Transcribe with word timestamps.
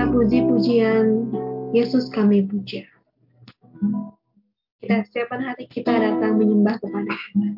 kita 0.00 0.16
puji 0.16 0.38
pujian 0.48 1.28
Yesus 1.76 2.08
kami 2.08 2.40
puja. 2.48 2.88
Kita 4.80 5.04
siapkan 5.12 5.44
hati 5.44 5.68
kita 5.68 5.92
datang 5.92 6.40
menyembah 6.40 6.80
kepada 6.80 7.12
Tuhan. 7.36 7.52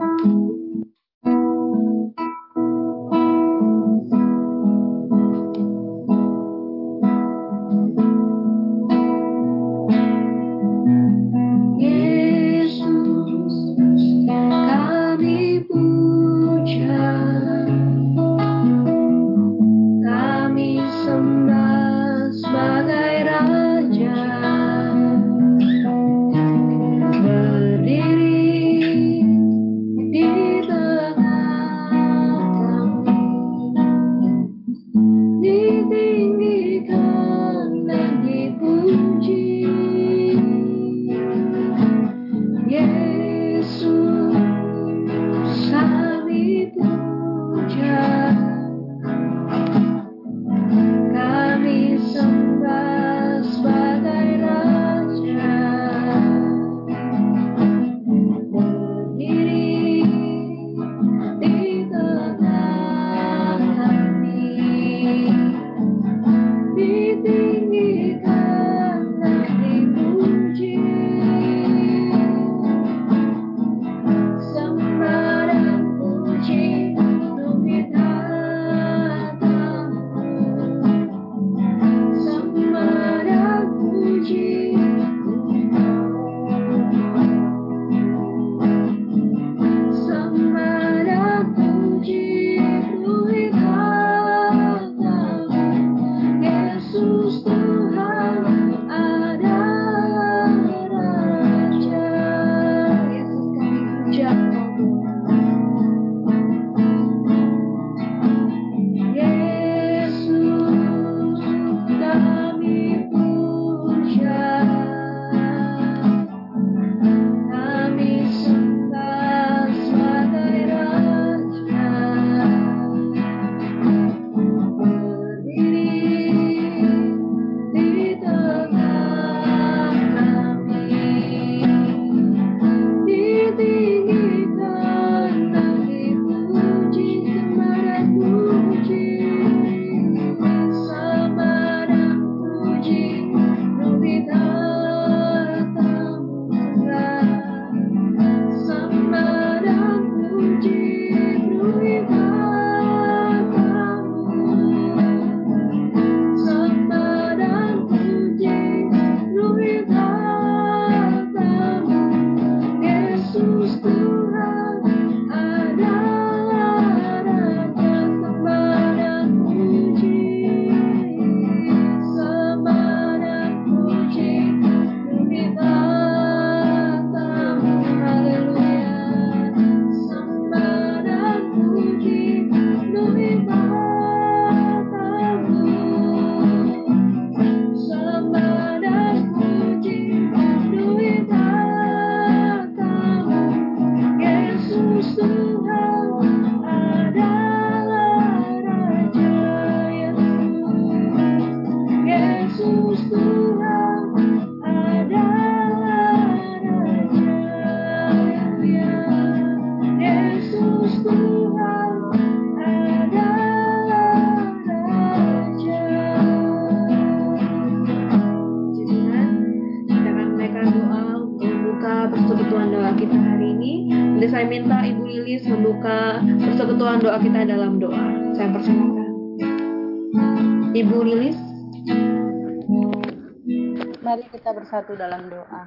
Bersatu 234.53 234.93
dalam 235.01 235.33
doa. 235.33 235.63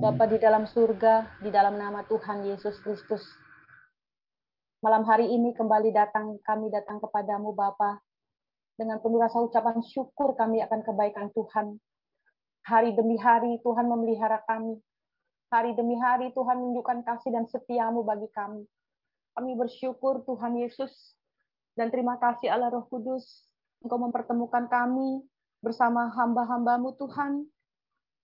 Bapa 0.00 0.24
di 0.32 0.40
dalam 0.40 0.64
surga, 0.64 1.44
di 1.44 1.52
dalam 1.52 1.76
nama 1.76 2.08
Tuhan 2.08 2.48
Yesus 2.48 2.80
Kristus. 2.80 3.20
Malam 4.80 5.04
hari 5.04 5.28
ini 5.28 5.52
kembali 5.52 5.92
datang 5.92 6.40
kami 6.40 6.72
datang 6.72 7.04
kepadamu 7.04 7.52
Bapa 7.52 8.00
dengan 8.80 8.96
penuh 9.04 9.20
rasa 9.20 9.44
ucapan 9.44 9.84
syukur 9.84 10.32
kami 10.40 10.64
akan 10.64 10.80
kebaikan 10.80 11.28
Tuhan. 11.36 11.76
Hari 12.64 12.96
demi 12.96 13.20
hari 13.20 13.60
Tuhan 13.60 13.92
memelihara 13.92 14.40
kami. 14.48 14.80
Hari 15.54 15.70
demi 15.78 15.94
hari 15.94 16.34
Tuhan 16.34 16.58
menunjukkan 16.58 17.06
kasih 17.06 17.30
dan 17.30 17.46
setiamu 17.46 18.02
bagi 18.02 18.26
kami. 18.34 18.66
Kami 19.38 19.54
bersyukur 19.54 20.26
Tuhan 20.26 20.58
Yesus 20.58 21.14
dan 21.78 21.94
terima 21.94 22.18
kasih 22.18 22.50
Allah 22.50 22.74
Roh 22.74 22.90
Kudus 22.90 23.46
Engkau 23.78 24.02
mempertemukan 24.02 24.66
kami 24.66 25.22
bersama 25.62 26.10
hamba-hambamu 26.10 26.98
Tuhan, 26.98 27.46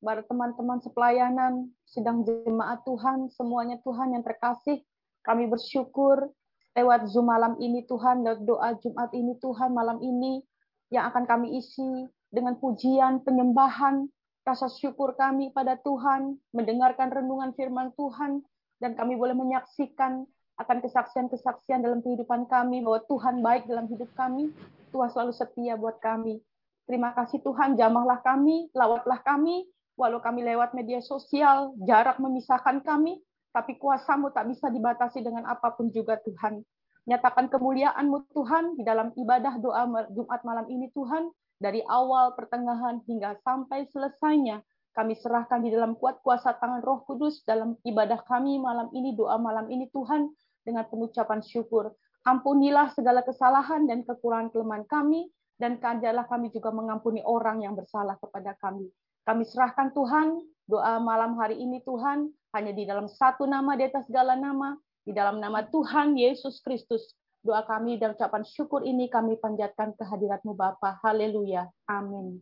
para 0.02 0.26
teman-teman 0.26 0.82
sepelayanan, 0.82 1.70
sidang 1.86 2.26
jemaat 2.26 2.82
Tuhan, 2.82 3.30
semuanya 3.30 3.78
Tuhan 3.86 4.10
yang 4.10 4.26
terkasih, 4.26 4.82
kami 5.22 5.46
bersyukur 5.46 6.34
lewat 6.74 7.06
Zoom 7.14 7.30
malam 7.30 7.54
ini 7.62 7.86
Tuhan, 7.86 8.26
lewat 8.26 8.42
doa 8.42 8.74
Jumat 8.82 9.14
ini 9.14 9.38
Tuhan, 9.38 9.70
malam 9.70 10.02
ini 10.02 10.42
yang 10.90 11.06
akan 11.14 11.30
kami 11.30 11.62
isi 11.62 12.10
dengan 12.26 12.58
pujian, 12.58 13.22
penyembahan, 13.22 14.10
rasa 14.50 14.66
syukur 14.66 15.14
kami 15.14 15.54
pada 15.54 15.78
Tuhan, 15.78 16.34
mendengarkan 16.50 17.14
renungan 17.14 17.54
firman 17.54 17.94
Tuhan, 17.94 18.42
dan 18.82 18.98
kami 18.98 19.14
boleh 19.14 19.38
menyaksikan 19.38 20.26
akan 20.58 20.78
kesaksian-kesaksian 20.84 21.80
dalam 21.80 22.02
kehidupan 22.02 22.50
kami 22.50 22.82
bahwa 22.82 23.00
Tuhan 23.06 23.40
baik 23.40 23.70
dalam 23.70 23.86
hidup 23.86 24.10
kami, 24.18 24.50
Tuhan 24.90 25.08
selalu 25.14 25.32
setia 25.32 25.78
buat 25.78 26.02
kami. 26.02 26.42
Terima 26.84 27.14
kasih 27.14 27.38
Tuhan, 27.46 27.78
jamahlah 27.78 28.18
kami, 28.26 28.68
lawatlah 28.74 29.22
kami, 29.22 29.70
walau 29.94 30.18
kami 30.18 30.42
lewat 30.42 30.74
media 30.74 30.98
sosial, 30.98 31.72
jarak 31.86 32.18
memisahkan 32.18 32.82
kami, 32.82 33.22
tapi 33.54 33.78
kuasamu 33.78 34.34
tak 34.34 34.50
bisa 34.50 34.66
dibatasi 34.68 35.22
dengan 35.22 35.46
apa 35.46 35.70
pun 35.78 35.88
juga 35.94 36.18
Tuhan. 36.26 36.60
Nyatakan 37.06 37.48
kemuliaan-Mu 37.48 38.34
Tuhan 38.34 38.76
di 38.76 38.82
dalam 38.82 39.14
ibadah 39.14 39.54
doa 39.62 39.86
Jumat 40.12 40.40
malam 40.42 40.66
ini 40.68 40.90
Tuhan, 40.92 41.30
dari 41.60 41.84
awal, 41.84 42.32
pertengahan, 42.32 43.04
hingga 43.04 43.36
sampai 43.44 43.84
selesainya. 43.92 44.64
Kami 44.96 45.14
serahkan 45.14 45.62
di 45.62 45.70
dalam 45.70 45.94
kuat 45.94 46.18
kuasa 46.24 46.56
tangan 46.58 46.82
roh 46.82 47.06
kudus 47.06 47.46
dalam 47.46 47.78
ibadah 47.86 48.24
kami 48.26 48.58
malam 48.58 48.90
ini, 48.90 49.14
doa 49.14 49.38
malam 49.38 49.70
ini 49.70 49.86
Tuhan, 49.92 50.32
dengan 50.66 50.88
pengucapan 50.88 51.44
syukur. 51.44 51.94
Ampunilah 52.26 52.90
segala 52.96 53.22
kesalahan 53.22 53.86
dan 53.86 54.02
kekurangan 54.02 54.50
kelemahan 54.50 54.84
kami, 54.88 55.30
dan 55.60 55.76
kajalah 55.76 56.24
kami 56.26 56.48
juga 56.50 56.72
mengampuni 56.72 57.20
orang 57.20 57.60
yang 57.60 57.76
bersalah 57.76 58.16
kepada 58.16 58.56
kami. 58.58 58.88
Kami 59.28 59.44
serahkan 59.44 59.92
Tuhan, 59.92 60.40
doa 60.64 60.96
malam 60.98 61.36
hari 61.36 61.60
ini 61.60 61.84
Tuhan, 61.84 62.32
hanya 62.56 62.72
di 62.72 62.88
dalam 62.88 63.06
satu 63.06 63.44
nama 63.44 63.76
di 63.76 63.84
atas 63.86 64.08
segala 64.08 64.34
nama, 64.34 64.74
di 65.04 65.12
dalam 65.12 65.38
nama 65.38 65.62
Tuhan 65.68 66.16
Yesus 66.16 66.64
Kristus. 66.64 67.14
Doa 67.40 67.64
kami 67.64 67.96
dan 67.96 68.12
ucapan 68.12 68.44
syukur 68.44 68.84
ini 68.84 69.08
kami 69.08 69.40
panjatkan 69.40 69.96
kehadiratmu 69.96 70.52
Bapa. 70.52 71.00
Haleluya. 71.00 71.72
Amin. 71.88 72.36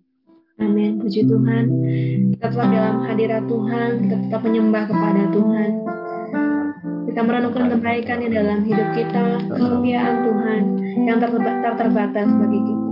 Amin. 0.59 0.99
Puji 0.99 1.23
Tuhan. 1.23 1.71
Kita 2.35 2.51
telah 2.51 2.67
dalam 2.67 2.97
hadirat 3.07 3.47
Tuhan, 3.47 3.91
kita 4.03 4.17
tetap 4.27 4.41
menyembah 4.43 4.91
kepada 4.91 5.23
Tuhan. 5.31 5.71
Kita 7.07 7.21
merenungkan 7.23 7.71
kebaikan 7.79 8.27
yang 8.27 8.35
dalam 8.43 8.59
hidup 8.67 8.91
kita, 8.99 9.23
kesetiaan 9.47 10.17
Tuhan 10.27 10.63
yang 11.07 11.23
tak 11.23 11.31
terbatas 11.79 12.29
bagi 12.35 12.61
kita. 12.67 12.87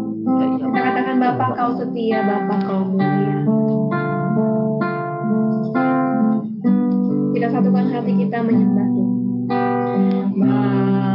Kita 0.62 0.78
katakan 0.78 1.16
Bapak 1.18 1.50
kau 1.58 1.74
setia, 1.74 2.22
Bapak 2.22 2.58
kau 2.70 2.82
mulia. 2.86 3.38
Kita 7.34 7.46
satukan 7.50 7.86
hati 7.90 8.12
kita 8.14 8.38
menyembah 8.46 8.88
Tuhan. 8.94 9.06
Bapa, 10.38 11.05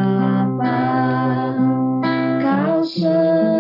kau 3.00 3.51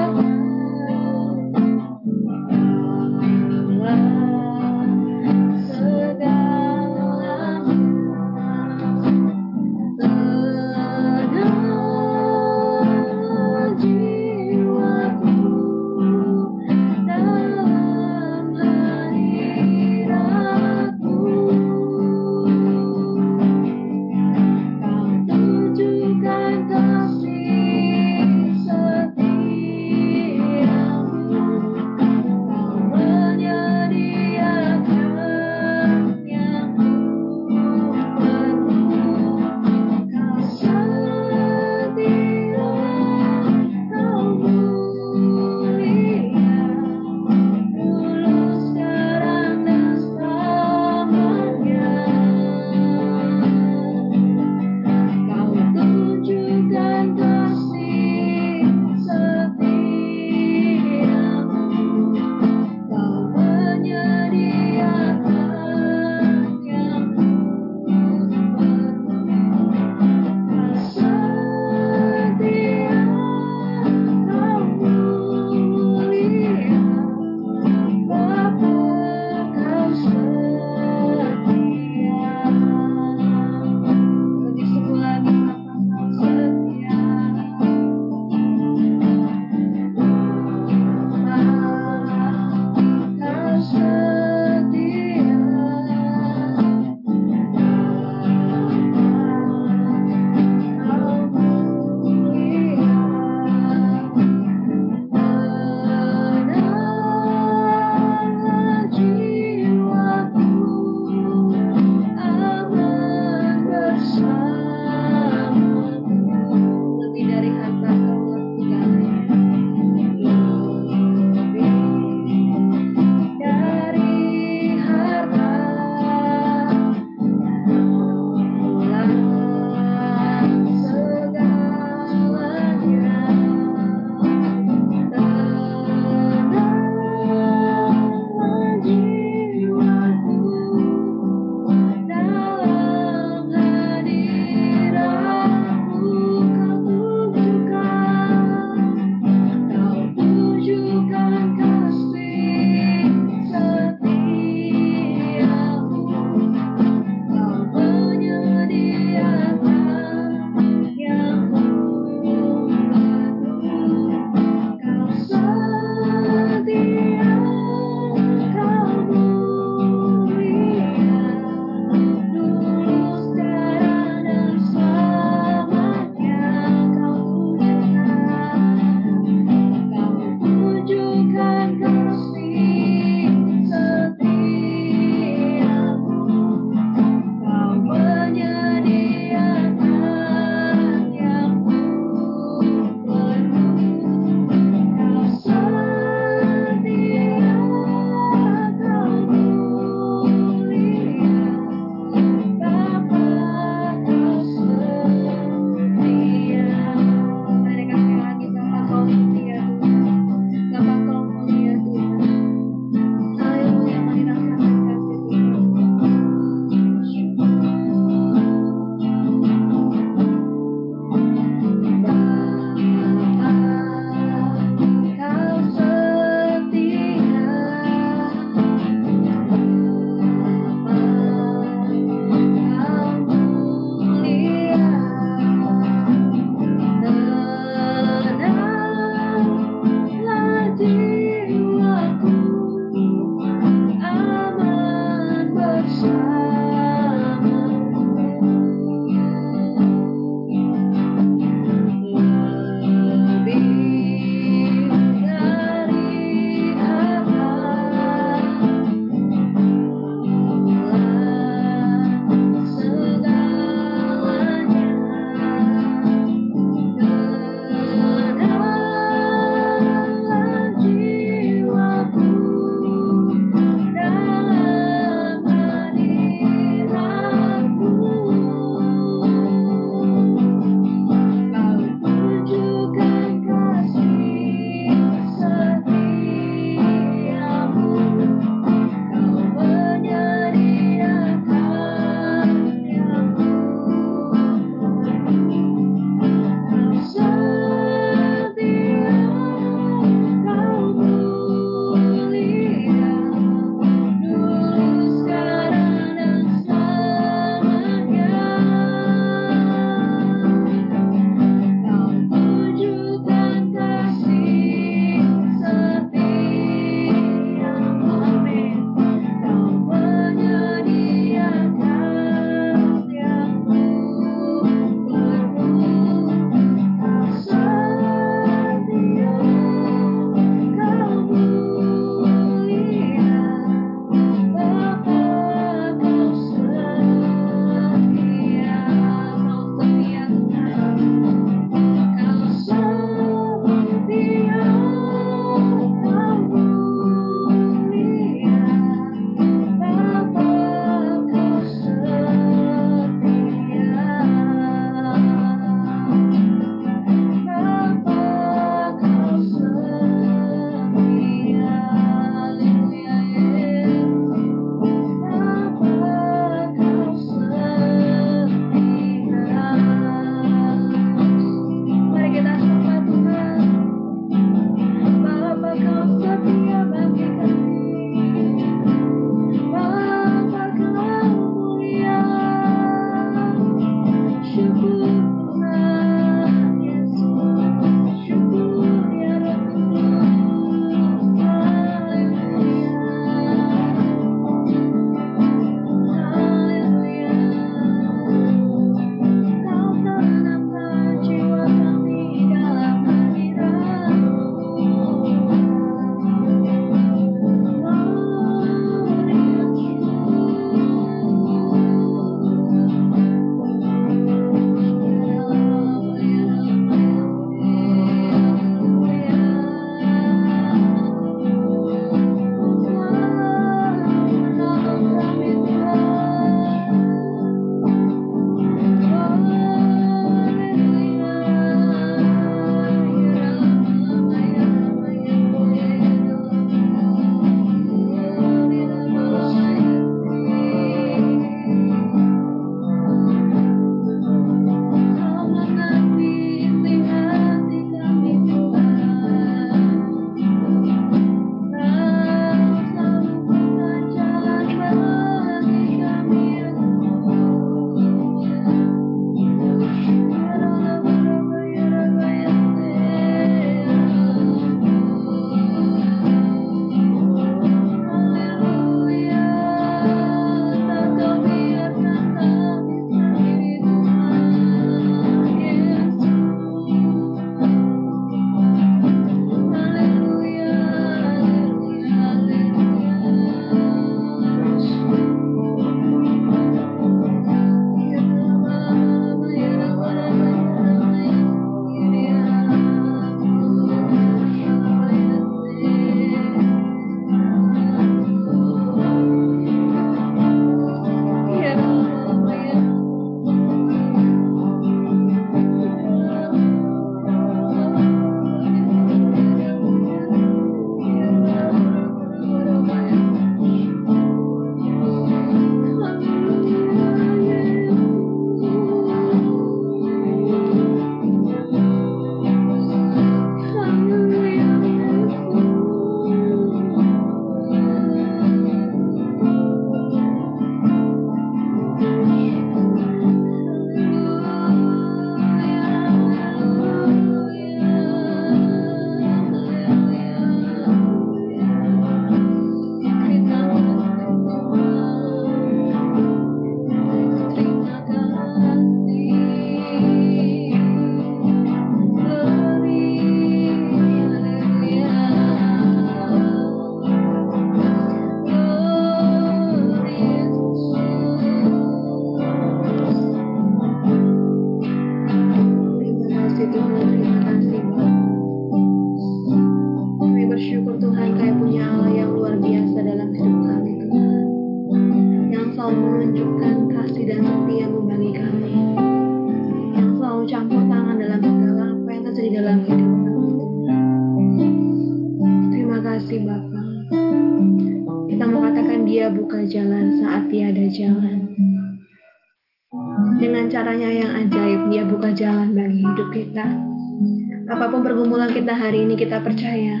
kita 598.64 598.80
hari 598.80 599.04
ini, 599.04 599.12
kita 599.12 599.44
percaya 599.44 600.00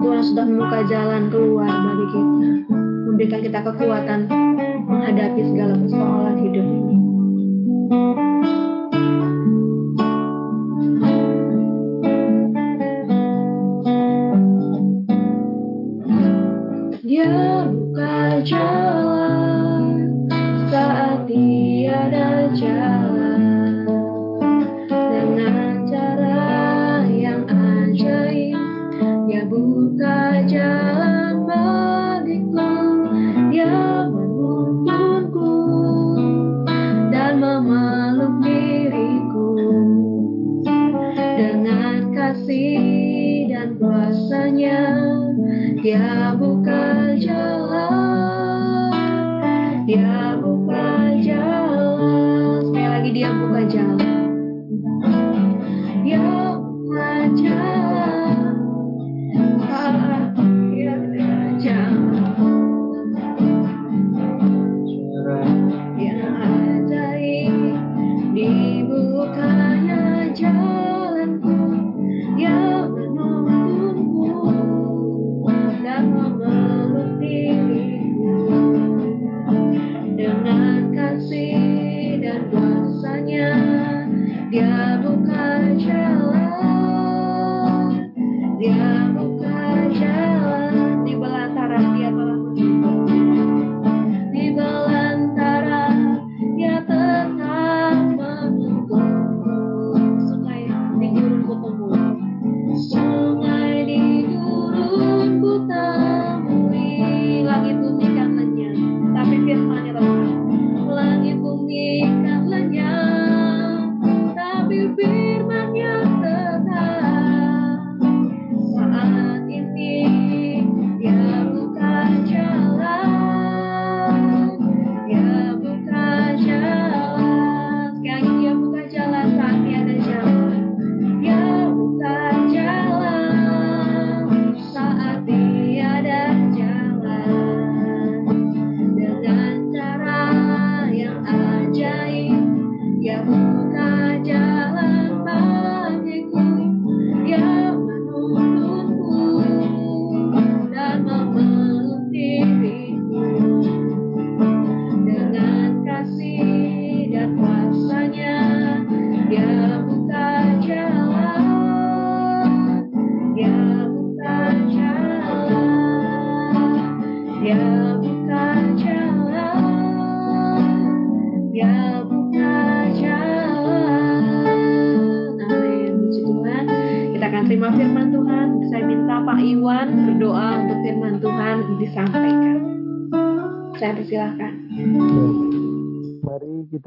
Tuhan 0.00 0.22
sudah 0.24 0.48
membuka 0.48 0.80
jalan 0.88 1.28
keluar 1.28 1.68
bagi 1.68 2.06
kita, 2.08 2.48
memberikan 3.04 3.40
kita 3.44 3.60
kekuatan 3.60 4.20
menghadapi 4.88 5.44
segala 5.52 5.76
persoalan 5.76 6.40
hidup 6.40 6.64
ini. 6.64 6.96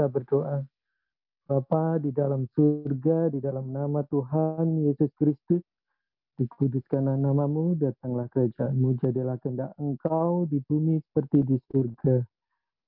Kita 0.01 0.09
berdoa. 0.09 0.65
Bapa 1.45 2.01
di 2.01 2.09
dalam 2.09 2.49
surga, 2.57 3.29
di 3.29 3.37
dalam 3.37 3.69
nama 3.69 4.01
Tuhan 4.09 4.81
Yesus 4.81 5.13
Kristus, 5.13 5.61
dikuduskanlah 6.41 7.21
namamu, 7.21 7.77
datanglah 7.77 8.25
kerajaanmu, 8.33 8.97
jadilah 8.97 9.37
kehendak 9.45 9.77
engkau 9.77 10.49
di 10.49 10.57
bumi 10.65 10.97
seperti 11.05 11.45
di 11.45 11.61
surga. 11.69 12.17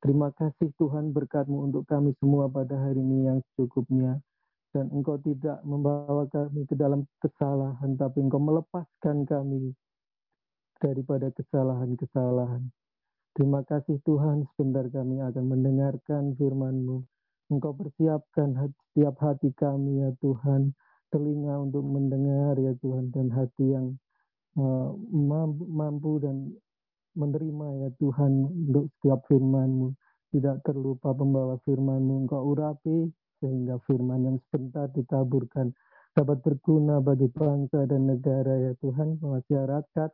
Terima 0.01 0.33
kasih 0.33 0.73
Tuhan 0.81 1.13
berkatmu 1.13 1.69
untuk 1.69 1.85
kami 1.85 2.17
semua 2.17 2.49
pada 2.49 2.81
hari 2.81 2.97
ini 2.97 3.29
yang 3.29 3.45
secukupnya. 3.53 4.17
Dan 4.73 4.89
engkau 4.89 5.21
tidak 5.21 5.61
membawa 5.61 6.25
kami 6.33 6.65
ke 6.65 6.73
dalam 6.73 7.05
kesalahan, 7.21 7.93
tapi 7.93 8.25
engkau 8.25 8.41
melepaskan 8.41 9.21
kami 9.29 9.69
daripada 10.81 11.29
kesalahan-kesalahan. 11.29 12.73
Terima 13.33 13.65
kasih 13.65 13.97
Tuhan, 14.05 14.45
sebentar 14.53 14.85
kami 14.93 15.17
akan 15.17 15.57
mendengarkan 15.57 16.37
firman-Mu. 16.37 17.01
Engkau 17.49 17.73
persiapkan 17.73 18.53
setiap 18.93 19.17
hati 19.25 19.49
kami 19.57 20.05
ya 20.05 20.13
Tuhan, 20.21 20.69
telinga 21.09 21.65
untuk 21.65 21.81
mendengar 21.81 22.53
ya 22.61 22.77
Tuhan, 22.77 23.09
dan 23.09 23.33
hati 23.33 23.73
yang 23.73 23.97
uh, 24.53 24.93
mampu, 25.09 25.65
mampu 25.65 26.21
dan 26.21 26.53
menerima 27.17 27.67
ya 27.81 27.89
Tuhan 27.97 28.31
untuk 28.69 28.93
setiap 29.01 29.25
firman-Mu. 29.25 29.97
Tidak 30.29 30.61
terlupa 30.61 31.17
pembawa 31.17 31.57
firman-Mu, 31.65 32.29
Engkau 32.29 32.53
urapi 32.53 33.09
sehingga 33.41 33.81
firman 33.89 34.29
yang 34.29 34.37
sebentar 34.53 34.93
ditaburkan 34.93 35.73
dapat 36.13 36.37
berguna 36.45 37.01
bagi 37.01 37.33
bangsa 37.33 37.89
dan 37.89 38.13
negara 38.13 38.69
ya 38.69 38.77
Tuhan, 38.77 39.17
masyarakat, 39.17 40.09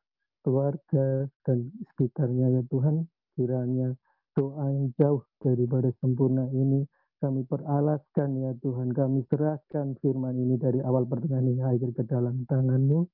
keluarga, 0.50 1.30
dan 1.46 1.70
sekitarnya 1.94 2.58
ya 2.58 2.62
Tuhan. 2.74 3.06
Kiranya 3.38 3.94
doa 4.34 4.66
yang 4.74 4.90
jauh 4.98 5.22
daripada 5.38 5.94
sempurna 6.02 6.50
ini 6.50 6.90
kami 7.22 7.46
peralaskan 7.46 8.30
ya 8.42 8.52
Tuhan. 8.58 8.90
Kami 8.90 9.30
serahkan 9.30 9.94
firman 10.02 10.34
ini 10.42 10.58
dari 10.58 10.82
awal 10.82 11.06
pertengahan 11.06 11.46
hingga 11.46 11.70
akhir 11.70 11.90
ke 11.94 12.04
dalam 12.10 12.50
tangan-Mu. 12.50 13.06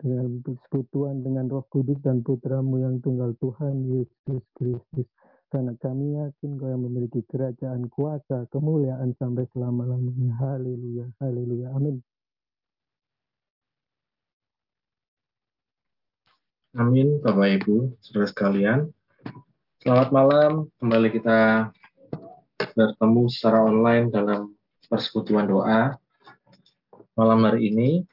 Dengan 0.00 0.40
persekutuan 0.40 1.20
dengan 1.20 1.44
roh 1.52 1.68
kudus 1.68 2.00
dan 2.00 2.24
putramu 2.24 2.80
yang 2.80 3.04
tunggal 3.04 3.36
Tuhan 3.36 3.84
Yesus 3.84 4.42
Kristus. 4.56 5.06
Karena 5.52 5.76
kami 5.76 6.16
yakin 6.16 6.56
kau 6.56 6.72
yang 6.72 6.88
memiliki 6.88 7.20
kerajaan 7.28 7.84
kuasa, 7.92 8.48
kemuliaan 8.48 9.12
sampai 9.20 9.44
selama-lamanya. 9.52 10.40
Haleluya, 10.40 11.04
haleluya, 11.20 11.76
amin. 11.76 12.00
Amin, 16.70 17.18
Bapak 17.18 17.58
Ibu, 17.58 17.98
saudara 17.98 18.30
sekalian. 18.30 18.94
Selamat 19.82 20.14
malam, 20.14 20.70
kembali 20.78 21.10
kita 21.10 21.66
bertemu 22.78 23.26
secara 23.26 23.66
online 23.66 24.06
dalam 24.14 24.54
persekutuan 24.86 25.50
doa 25.50 25.98
malam 27.18 27.42
hari 27.42 27.74
ini. 27.74 28.06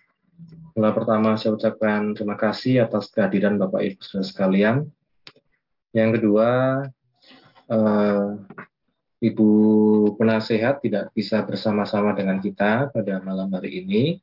Yang 0.74 0.90
pertama 0.98 1.38
saya 1.38 1.54
ucapkan 1.54 2.18
terima 2.18 2.34
kasih 2.34 2.82
atas 2.82 3.14
kehadiran 3.14 3.62
Bapak 3.62 3.94
Ibu 3.94 4.02
saudara 4.02 4.26
sekalian. 4.26 4.90
Yang 5.94 6.10
kedua, 6.18 6.50
uh, 7.70 8.42
Ibu 9.22 9.50
penasehat 10.18 10.82
tidak 10.82 11.14
bisa 11.14 11.46
bersama-sama 11.46 12.18
dengan 12.18 12.42
kita 12.42 12.90
pada 12.90 13.22
malam 13.22 13.54
hari 13.54 13.86
ini 13.86 14.18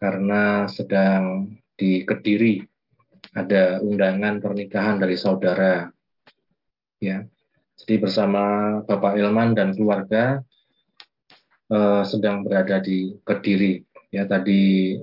karena 0.00 0.64
sedang 0.64 1.52
di 1.76 2.08
Kediri 2.08 2.72
ada 3.34 3.82
undangan 3.82 4.38
pernikahan 4.38 5.02
dari 5.02 5.18
saudara. 5.18 5.90
Ya. 7.02 7.26
Jadi 7.74 7.94
bersama 7.98 8.78
Bapak 8.86 9.18
Ilman 9.18 9.58
dan 9.58 9.74
keluarga 9.74 10.38
uh, 11.68 12.06
sedang 12.06 12.46
berada 12.46 12.78
di 12.78 13.18
Kediri. 13.26 13.82
Ya 14.14 14.22
tadi 14.30 14.94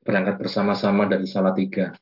berangkat 0.00 0.40
bersama-sama 0.40 1.04
dari 1.04 1.28
Salatiga. 1.28 1.92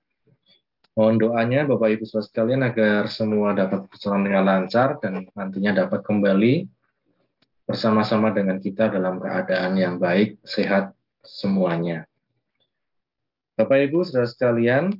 Mohon 0.92 1.16
doanya 1.18 1.64
Bapak 1.64 1.88
Ibu 1.98 2.04
Saudara 2.04 2.28
sekalian 2.28 2.62
agar 2.68 3.08
semua 3.08 3.56
dapat 3.56 3.88
berjalan 3.88 4.28
dengan 4.28 4.44
lancar 4.44 5.00
dan 5.00 5.24
nantinya 5.32 5.72
dapat 5.86 6.04
kembali 6.04 6.68
bersama-sama 7.64 8.28
dengan 8.28 8.60
kita 8.60 8.92
dalam 8.92 9.16
keadaan 9.16 9.80
yang 9.80 9.96
baik, 9.96 10.36
sehat 10.44 10.92
semuanya. 11.24 12.04
Bapak 13.56 13.88
Ibu 13.88 14.04
Saudara 14.04 14.28
sekalian, 14.28 14.92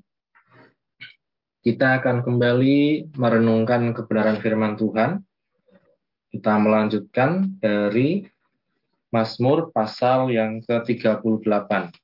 kita 1.63 2.03
akan 2.03 2.27
kembali 2.27 3.15
merenungkan 3.15 3.95
kebenaran 3.95 4.43
firman 4.43 4.75
Tuhan. 4.75 5.23
Kita 6.35 6.59
melanjutkan 6.59 7.55
dari 7.63 8.27
Mazmur 9.15 9.71
pasal 9.71 10.35
yang 10.35 10.59
ke-38. 10.67 11.95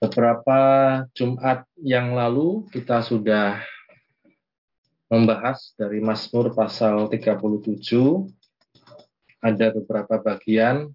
Beberapa 0.00 0.60
Jumat 1.18 1.66
yang 1.82 2.14
lalu 2.14 2.70
kita 2.70 3.02
sudah 3.02 3.58
membahas 5.10 5.74
dari 5.74 5.98
Mazmur 5.98 6.54
pasal 6.54 7.10
37. 7.10 7.42
Ada 9.42 9.74
beberapa 9.74 10.14
bagian 10.22 10.94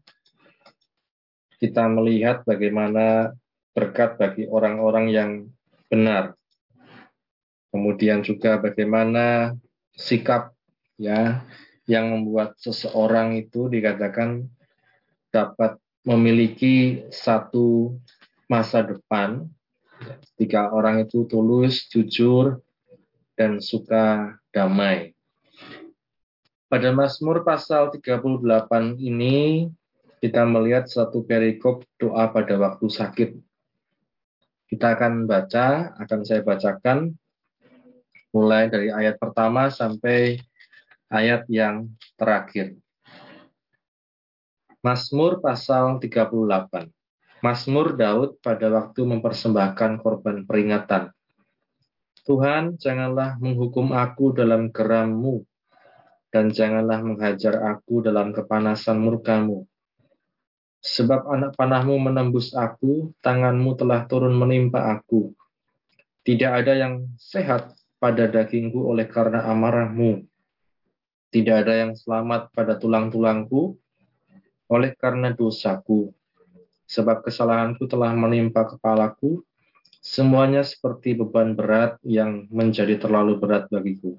kita 1.60 1.92
melihat 1.92 2.48
bagaimana 2.48 3.36
berkat 3.76 4.16
bagi 4.16 4.48
orang-orang 4.48 5.06
yang 5.12 5.32
benar. 5.92 6.34
Kemudian 7.76 8.24
juga 8.24 8.56
bagaimana 8.56 9.52
sikap 10.00 10.56
ya 10.96 11.44
yang 11.86 12.16
membuat 12.16 12.56
seseorang 12.56 13.36
itu 13.36 13.68
dikatakan 13.68 14.48
dapat 15.30 15.76
memiliki 16.08 17.04
satu 17.12 18.00
masa 18.48 18.80
depan 18.80 19.52
jika 20.40 20.72
orang 20.72 21.04
itu 21.04 21.28
tulus, 21.28 21.88
jujur, 21.92 22.64
dan 23.36 23.60
suka 23.60 24.36
damai. 24.56 25.12
Pada 26.72 26.92
Mazmur 26.92 27.44
pasal 27.44 27.92
38 27.92 28.42
ini 29.00 29.70
kita 30.20 30.44
melihat 30.48 30.88
satu 30.90 31.24
perikop 31.24 31.86
doa 32.00 32.32
pada 32.32 32.56
waktu 32.58 32.88
sakit. 32.90 33.30
Kita 34.66 34.98
akan 34.98 35.30
baca, 35.30 35.94
akan 36.02 36.20
saya 36.26 36.42
bacakan 36.42 37.14
mulai 38.34 38.68
dari 38.68 38.92
ayat 38.92 39.16
pertama 39.16 39.72
sampai 39.72 40.42
ayat 41.08 41.48
yang 41.48 41.94
terakhir. 42.20 42.76
Mazmur 44.82 45.42
pasal 45.42 45.98
38. 45.98 46.92
Mazmur 47.42 47.94
Daud 47.94 48.42
pada 48.42 48.68
waktu 48.74 49.02
mempersembahkan 49.06 50.02
korban 50.02 50.46
peringatan. 50.50 51.14
Tuhan, 52.26 52.82
janganlah 52.82 53.38
menghukum 53.38 53.94
aku 53.94 54.34
dalam 54.34 54.74
gerammu, 54.74 55.46
dan 56.34 56.50
janganlah 56.50 57.06
menghajar 57.06 57.62
aku 57.70 58.02
dalam 58.02 58.34
kepanasan 58.34 58.98
murkamu. 58.98 59.70
Sebab 60.86 61.26
anak 61.34 61.58
panahmu 61.58 61.98
menembus 61.98 62.54
aku, 62.54 63.10
tanganmu 63.26 63.74
telah 63.74 64.06
turun 64.06 64.38
menimpa 64.38 64.94
aku. 64.94 65.34
Tidak 66.22 66.52
ada 66.62 66.78
yang 66.78 67.10
sehat 67.18 67.74
pada 67.98 68.30
dagingku 68.30 68.86
oleh 68.86 69.10
karena 69.10 69.50
amarahmu. 69.50 70.22
Tidak 71.34 71.56
ada 71.66 71.74
yang 71.74 71.98
selamat 71.98 72.54
pada 72.54 72.78
tulang-tulangku 72.78 73.74
oleh 74.70 74.94
karena 74.94 75.34
dosaku 75.34 76.14
sebab 76.86 77.26
kesalahanku 77.26 77.90
telah 77.90 78.14
menimpa 78.14 78.66
kepalaku, 78.70 79.42
semuanya 80.02 80.62
seperti 80.62 81.18
beban 81.18 81.58
berat 81.58 81.98
yang 82.06 82.46
menjadi 82.54 83.02
terlalu 83.02 83.42
berat 83.42 83.66
bagiku. 83.74 84.18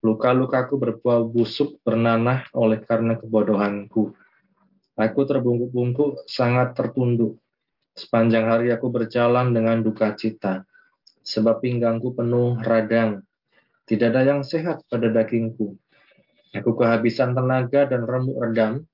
Luka-lukaku 0.00 0.76
berbau 0.80 1.28
busuk 1.28 1.80
bernanah 1.84 2.48
oleh 2.56 2.80
karena 2.84 3.16
kebodohanku. 3.16 4.16
Aku 4.96 5.28
terbungkuk-bungkuk 5.28 6.24
sangat 6.24 6.72
tertunduk. 6.72 7.36
Sepanjang 7.96 8.48
hari 8.48 8.72
aku 8.72 8.88
berjalan 8.88 9.52
dengan 9.52 9.84
duka 9.84 10.16
cita, 10.16 10.64
sebab 11.20 11.60
pinggangku 11.60 12.16
penuh 12.16 12.56
radang. 12.64 13.24
Tidak 13.84 14.08
ada 14.08 14.24
yang 14.24 14.40
sehat 14.40 14.84
pada 14.88 15.12
dagingku. 15.12 15.76
Aku 16.56 16.70
kehabisan 16.76 17.36
tenaga 17.36 17.84
dan 17.84 18.08
remuk 18.08 18.40
redam, 18.40 18.88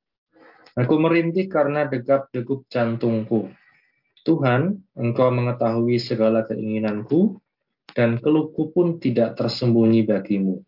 Aku 0.73 0.97
merintih 0.97 1.53
karena 1.53 1.85
degap-degup 1.85 2.65
jantungku. 2.73 3.53
Tuhan, 4.25 4.81
Engkau 4.97 5.29
mengetahui 5.29 6.01
segala 6.01 6.49
keinginanku, 6.49 7.37
dan 7.93 8.17
keluhku 8.17 8.73
pun 8.73 8.97
tidak 8.97 9.37
tersembunyi 9.37 10.09
bagimu. 10.09 10.65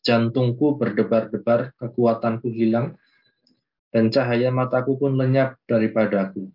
Jantungku 0.00 0.80
berdebar-debar, 0.80 1.76
kekuatanku 1.76 2.48
hilang, 2.56 2.96
dan 3.92 4.08
cahaya 4.08 4.48
mataku 4.48 4.96
pun 4.96 5.14
lenyap 5.14 5.60
daripadaku. 5.68 6.48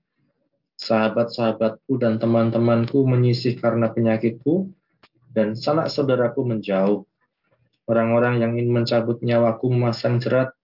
Sahabat-sahabatku 0.77 1.97
dan 2.01 2.17
teman-temanku 2.17 3.05
menyisih 3.05 3.57
karena 3.57 3.89
penyakitku, 3.93 4.69
dan 5.31 5.53
sanak 5.53 5.93
saudaraku 5.93 6.45
menjauh. 6.45 7.05
Orang-orang 7.87 8.41
yang 8.41 8.57
ingin 8.57 8.83
mencabut 8.83 9.21
nyawaku 9.23 9.69
memasang 9.71 10.19
jerat 10.19 10.57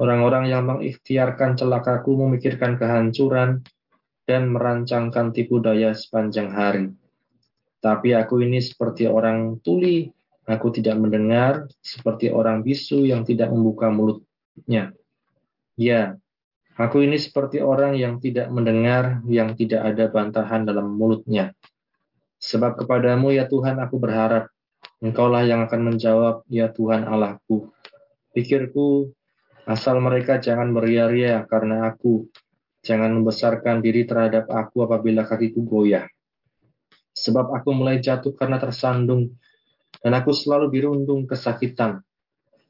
Orang-orang 0.00 0.48
yang 0.48 0.64
mengikhtiarkan 0.64 1.60
celakaku 1.60 2.16
memikirkan 2.24 2.80
kehancuran 2.80 3.60
dan 4.24 4.48
merancangkan 4.48 5.36
tipu 5.36 5.60
daya 5.60 5.92
sepanjang 5.92 6.48
hari. 6.48 6.88
Tapi 7.84 8.16
aku 8.16 8.40
ini 8.40 8.64
seperti 8.64 9.04
orang 9.04 9.60
tuli, 9.60 10.08
aku 10.48 10.72
tidak 10.72 10.96
mendengar, 10.96 11.68
seperti 11.84 12.32
orang 12.32 12.64
bisu 12.64 13.04
yang 13.04 13.28
tidak 13.28 13.52
membuka 13.52 13.92
mulutnya. 13.92 14.96
Ya, 15.80 16.20
aku 16.76 17.00
ini 17.00 17.16
seperti 17.16 17.64
orang 17.64 17.96
yang 17.96 18.20
tidak 18.20 18.52
mendengar, 18.52 19.24
yang 19.24 19.56
tidak 19.56 19.80
ada 19.80 20.12
bantahan 20.12 20.68
dalam 20.68 20.92
mulutnya. 20.92 21.56
Sebab 22.36 22.84
kepadamu 22.84 23.32
ya 23.32 23.48
Tuhan 23.48 23.80
aku 23.80 23.96
berharap, 23.96 24.52
Engkaulah 25.00 25.48
yang 25.48 25.64
akan 25.64 25.96
menjawab, 25.96 26.44
ya 26.52 26.68
Tuhan 26.68 27.08
Allahku. 27.08 27.72
Pikirku 28.36 29.08
Asal 29.70 30.02
mereka 30.02 30.42
jangan 30.42 30.74
beria-ria 30.74 31.46
karena 31.46 31.86
aku, 31.92 32.26
jangan 32.82 33.14
membesarkan 33.20 33.78
diri 33.78 34.02
terhadap 34.02 34.50
aku 34.50 34.82
apabila 34.82 35.22
kakiku 35.22 35.62
goyah. 35.62 36.10
Sebab 37.14 37.54
aku 37.54 37.70
mulai 37.70 38.02
jatuh 38.02 38.34
karena 38.34 38.58
tersandung, 38.58 39.30
dan 40.02 40.12
aku 40.18 40.34
selalu 40.34 40.74
dirundung 40.74 41.22
kesakitan. 41.28 42.02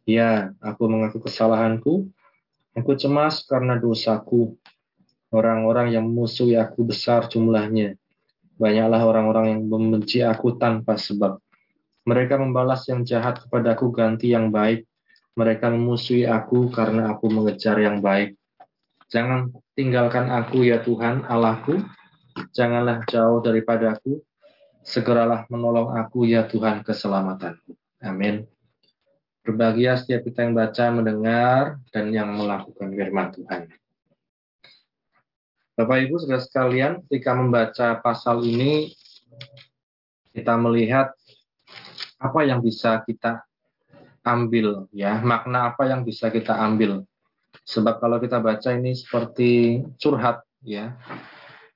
Ya, 0.04 0.52
aku 0.60 0.92
mengaku 0.92 1.24
kesalahanku, 1.24 2.12
aku 2.76 2.92
cemas 2.98 3.46
karena 3.46 3.78
dosaku. 3.78 4.56
Orang-orang 5.30 5.94
yang 5.94 6.10
memusuhi 6.10 6.58
aku 6.58 6.82
besar 6.82 7.30
jumlahnya. 7.30 7.94
Banyaklah 8.58 9.02
orang-orang 9.06 9.54
yang 9.54 9.62
membenci 9.70 10.26
aku 10.26 10.58
tanpa 10.58 10.98
sebab. 10.98 11.38
Mereka 12.02 12.34
membalas 12.34 12.82
yang 12.90 13.06
jahat 13.06 13.38
kepadaku 13.46 13.94
ganti 13.94 14.34
yang 14.34 14.50
baik 14.50 14.90
mereka 15.40 15.70
memusuhi 15.72 16.28
aku 16.28 16.68
karena 16.68 17.16
aku 17.16 17.32
mengejar 17.32 17.78
yang 17.80 18.04
baik. 18.04 18.36
Jangan 19.08 19.50
tinggalkan 19.72 20.28
aku 20.30 20.68
ya 20.68 20.82
Tuhan 20.82 21.26
Allahku. 21.26 21.80
Janganlah 22.52 23.06
jauh 23.08 23.40
daripadaku. 23.42 24.20
Segeralah 24.84 25.48
menolong 25.48 25.96
aku 25.96 26.28
ya 26.28 26.44
Tuhan 26.44 26.84
keselamatanku. 26.84 27.72
Amin. 28.04 28.44
Berbahagia 29.50 29.98
setiap 29.98 30.22
kita 30.30 30.46
yang 30.46 30.54
baca, 30.54 30.84
mendengar, 30.94 31.82
dan 31.90 32.14
yang 32.14 32.30
melakukan 32.38 32.86
firman 32.94 33.34
Tuhan. 33.34 33.66
Bapak 35.74 36.06
Ibu 36.06 36.22
sudah 36.22 36.38
sekalian, 36.38 37.02
ketika 37.10 37.34
membaca 37.34 37.98
pasal 37.98 38.46
ini, 38.46 38.94
kita 40.30 40.54
melihat 40.54 41.10
apa 42.22 42.46
yang 42.46 42.62
bisa 42.62 43.02
kita 43.02 43.42
ambil 44.22 44.86
ya. 44.94 45.18
Makna 45.18 45.74
apa 45.74 45.82
yang 45.90 46.06
bisa 46.06 46.30
kita 46.30 46.54
ambil. 46.54 47.02
Sebab 47.66 47.98
kalau 47.98 48.22
kita 48.22 48.38
baca 48.38 48.70
ini 48.70 48.94
seperti 48.94 49.82
curhat 49.98 50.46
ya. 50.62 50.94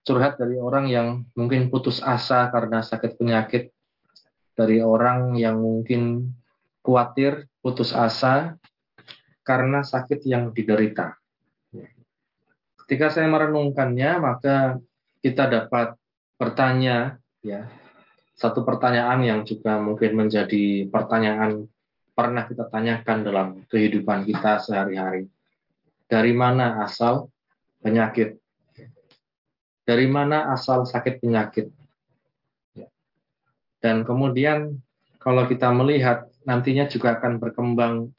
Curhat 0.07 0.39
dari 0.39 0.63
orang 0.63 0.87
yang 0.87 1.27
mungkin 1.35 1.75
putus 1.75 1.99
asa 2.07 2.55
karena 2.55 2.87
sakit 2.87 3.19
penyakit 3.19 3.75
dari 4.55 4.79
orang 4.79 5.35
yang 5.35 5.59
mungkin 5.59 6.31
khawatir 6.85 7.49
putus 7.65 7.97
asa 7.97 8.61
karena 9.41 9.81
sakit 9.81 10.21
yang 10.29 10.53
diderita 10.53 11.17
ketika 12.85 13.09
saya 13.09 13.27
merenungkannya 13.33 14.11
maka 14.21 14.79
kita 15.25 15.49
dapat 15.49 15.97
bertanya 16.37 17.17
ya 17.41 17.65
satu 18.35 18.67
pertanyaan 18.67 19.23
yang 19.23 19.41
juga 19.47 19.79
mungkin 19.79 20.19
menjadi 20.19 20.91
pertanyaan 20.91 21.71
pernah 22.15 22.47
kita 22.47 22.67
tanyakan 22.71 23.19
dalam 23.27 23.49
kehidupan 23.71 24.27
kita 24.27 24.63
sehari-hari. 24.63 25.31
Dari 26.07 26.33
mana 26.35 26.83
asal 26.83 27.31
penyakit? 27.83 28.39
Dari 29.87 30.07
mana 30.11 30.51
asal 30.51 30.87
sakit 30.87 31.23
penyakit? 31.23 31.71
Dan 33.83 34.03
kemudian 34.03 34.81
kalau 35.23 35.45
kita 35.45 35.69
melihat 35.71 36.31
nantinya 36.45 36.85
juga 36.89 37.17
akan 37.17 37.41
berkembang 37.41 38.13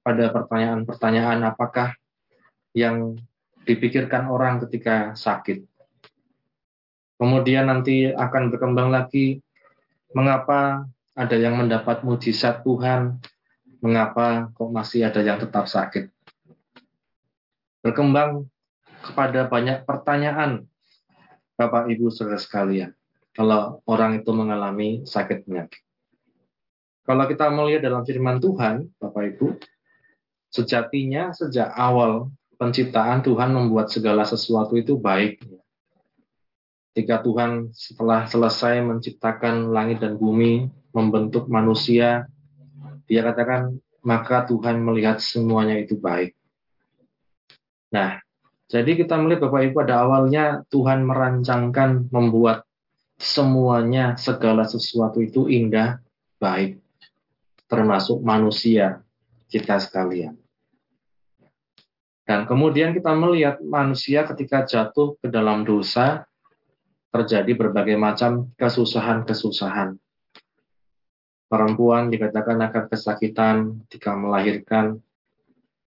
pada 0.00 0.32
pertanyaan-pertanyaan 0.32 1.40
apakah 1.44 1.96
yang 2.72 3.16
dipikirkan 3.64 4.28
orang 4.30 4.62
ketika 4.64 5.12
sakit. 5.12 5.64
Kemudian 7.20 7.68
nanti 7.68 8.08
akan 8.08 8.48
berkembang 8.48 8.88
lagi 8.88 9.44
mengapa 10.16 10.88
ada 11.12 11.36
yang 11.36 11.60
mendapat 11.60 12.00
mujizat 12.00 12.64
Tuhan, 12.64 13.20
mengapa 13.84 14.48
kok 14.56 14.70
masih 14.72 15.04
ada 15.04 15.20
yang 15.20 15.36
tetap 15.36 15.68
sakit? 15.68 16.08
Berkembang 17.84 18.48
kepada 19.04 19.44
banyak 19.48 19.84
pertanyaan, 19.84 20.64
Bapak 21.60 21.92
Ibu 21.92 22.08
saudara 22.08 22.40
sekalian, 22.40 22.96
kalau 23.36 23.84
orang 23.84 24.24
itu 24.24 24.32
mengalami 24.32 25.04
sakit 25.04 25.44
penyakit. 25.44 25.89
Kalau 27.04 27.24
kita 27.26 27.48
melihat 27.50 27.88
dalam 27.88 28.02
firman 28.04 28.38
Tuhan, 28.38 28.90
Bapak 29.00 29.34
Ibu, 29.34 29.56
sejatinya 30.52 31.32
sejak 31.32 31.72
awal 31.74 32.28
penciptaan 32.60 33.24
Tuhan 33.24 33.56
membuat 33.56 33.88
segala 33.88 34.28
sesuatu 34.28 34.76
itu 34.76 35.00
baik. 35.00 35.40
Ketika 36.92 37.24
Tuhan 37.24 37.72
setelah 37.72 38.28
selesai 38.28 38.84
menciptakan 38.84 39.72
langit 39.72 40.04
dan 40.04 40.20
bumi, 40.20 40.68
membentuk 40.92 41.48
manusia, 41.48 42.28
dia 43.08 43.22
katakan, 43.24 43.80
maka 44.04 44.44
Tuhan 44.44 44.82
melihat 44.84 45.22
semuanya 45.22 45.80
itu 45.80 45.96
baik. 45.96 46.36
Nah, 47.90 48.20
jadi 48.70 48.94
kita 48.94 49.18
melihat 49.18 49.50
Bapak 49.50 49.70
Ibu 49.70 49.74
pada 49.82 50.06
awalnya 50.06 50.62
Tuhan 50.70 51.02
merancangkan 51.02 52.12
membuat 52.14 52.62
semuanya, 53.18 54.14
segala 54.14 54.62
sesuatu 54.62 55.18
itu 55.18 55.50
indah, 55.50 55.98
baik. 56.38 56.78
Termasuk 57.70 58.18
manusia, 58.26 59.06
kita 59.46 59.78
sekalian. 59.78 60.34
Dan 62.26 62.46
kemudian 62.50 62.90
kita 62.90 63.14
melihat 63.14 63.62
manusia 63.62 64.26
ketika 64.26 64.66
jatuh 64.66 65.14
ke 65.22 65.30
dalam 65.30 65.62
dosa, 65.62 66.26
terjadi 67.10 67.54
berbagai 67.54 67.98
macam 67.98 68.50
kesusahan-kesusahan 68.58 69.98
perempuan 71.50 72.14
dikatakan 72.14 72.62
akan 72.62 72.84
kesakitan 72.86 73.56
ketika 73.90 74.14
melahirkan 74.14 75.02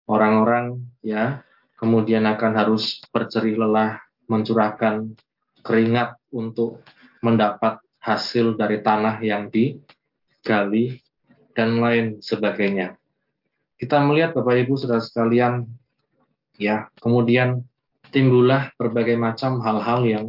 orang-orang 0.08 0.80
ya 1.04 1.44
kemudian 1.76 2.24
akan 2.24 2.52
harus 2.56 3.04
bercerih 3.12 3.60
lelah 3.60 4.00
mencurahkan 4.24 5.12
keringat 5.60 6.16
untuk 6.32 6.80
mendapat 7.20 7.76
hasil 8.00 8.56
dari 8.56 8.80
tanah 8.80 9.20
yang 9.20 9.52
digali 9.52 10.96
dan 11.60 11.76
lain 11.76 12.24
sebagainya. 12.24 12.96
Kita 13.76 14.00
melihat 14.00 14.32
Bapak 14.32 14.64
Ibu 14.64 14.80
Saudara 14.80 15.04
sekalian 15.04 15.68
ya, 16.56 16.88
kemudian 17.04 17.68
timbullah 18.08 18.72
berbagai 18.80 19.20
macam 19.20 19.60
hal-hal 19.60 20.00
yang 20.08 20.26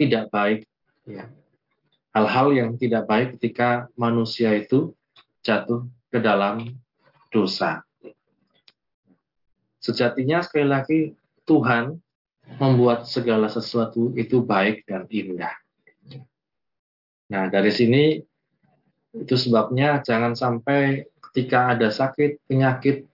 tidak 0.00 0.32
baik 0.32 0.64
ya 1.04 1.28
hal-hal 2.14 2.54
yang 2.54 2.70
tidak 2.78 3.04
baik 3.10 3.36
ketika 3.36 3.90
manusia 3.98 4.54
itu 4.54 4.94
jatuh 5.42 5.84
ke 6.08 6.22
dalam 6.22 6.78
dosa. 7.34 7.82
Sejatinya 9.82 10.40
sekali 10.40 10.66
lagi 10.70 11.00
Tuhan 11.44 11.98
membuat 12.56 13.04
segala 13.10 13.50
sesuatu 13.50 14.14
itu 14.14 14.40
baik 14.40 14.86
dan 14.86 15.04
indah. 15.10 15.52
Nah, 17.28 17.50
dari 17.50 17.74
sini 17.74 18.22
itu 19.14 19.34
sebabnya 19.38 20.02
jangan 20.02 20.34
sampai 20.34 21.06
ketika 21.30 21.74
ada 21.74 21.90
sakit, 21.90 22.42
penyakit, 22.50 23.06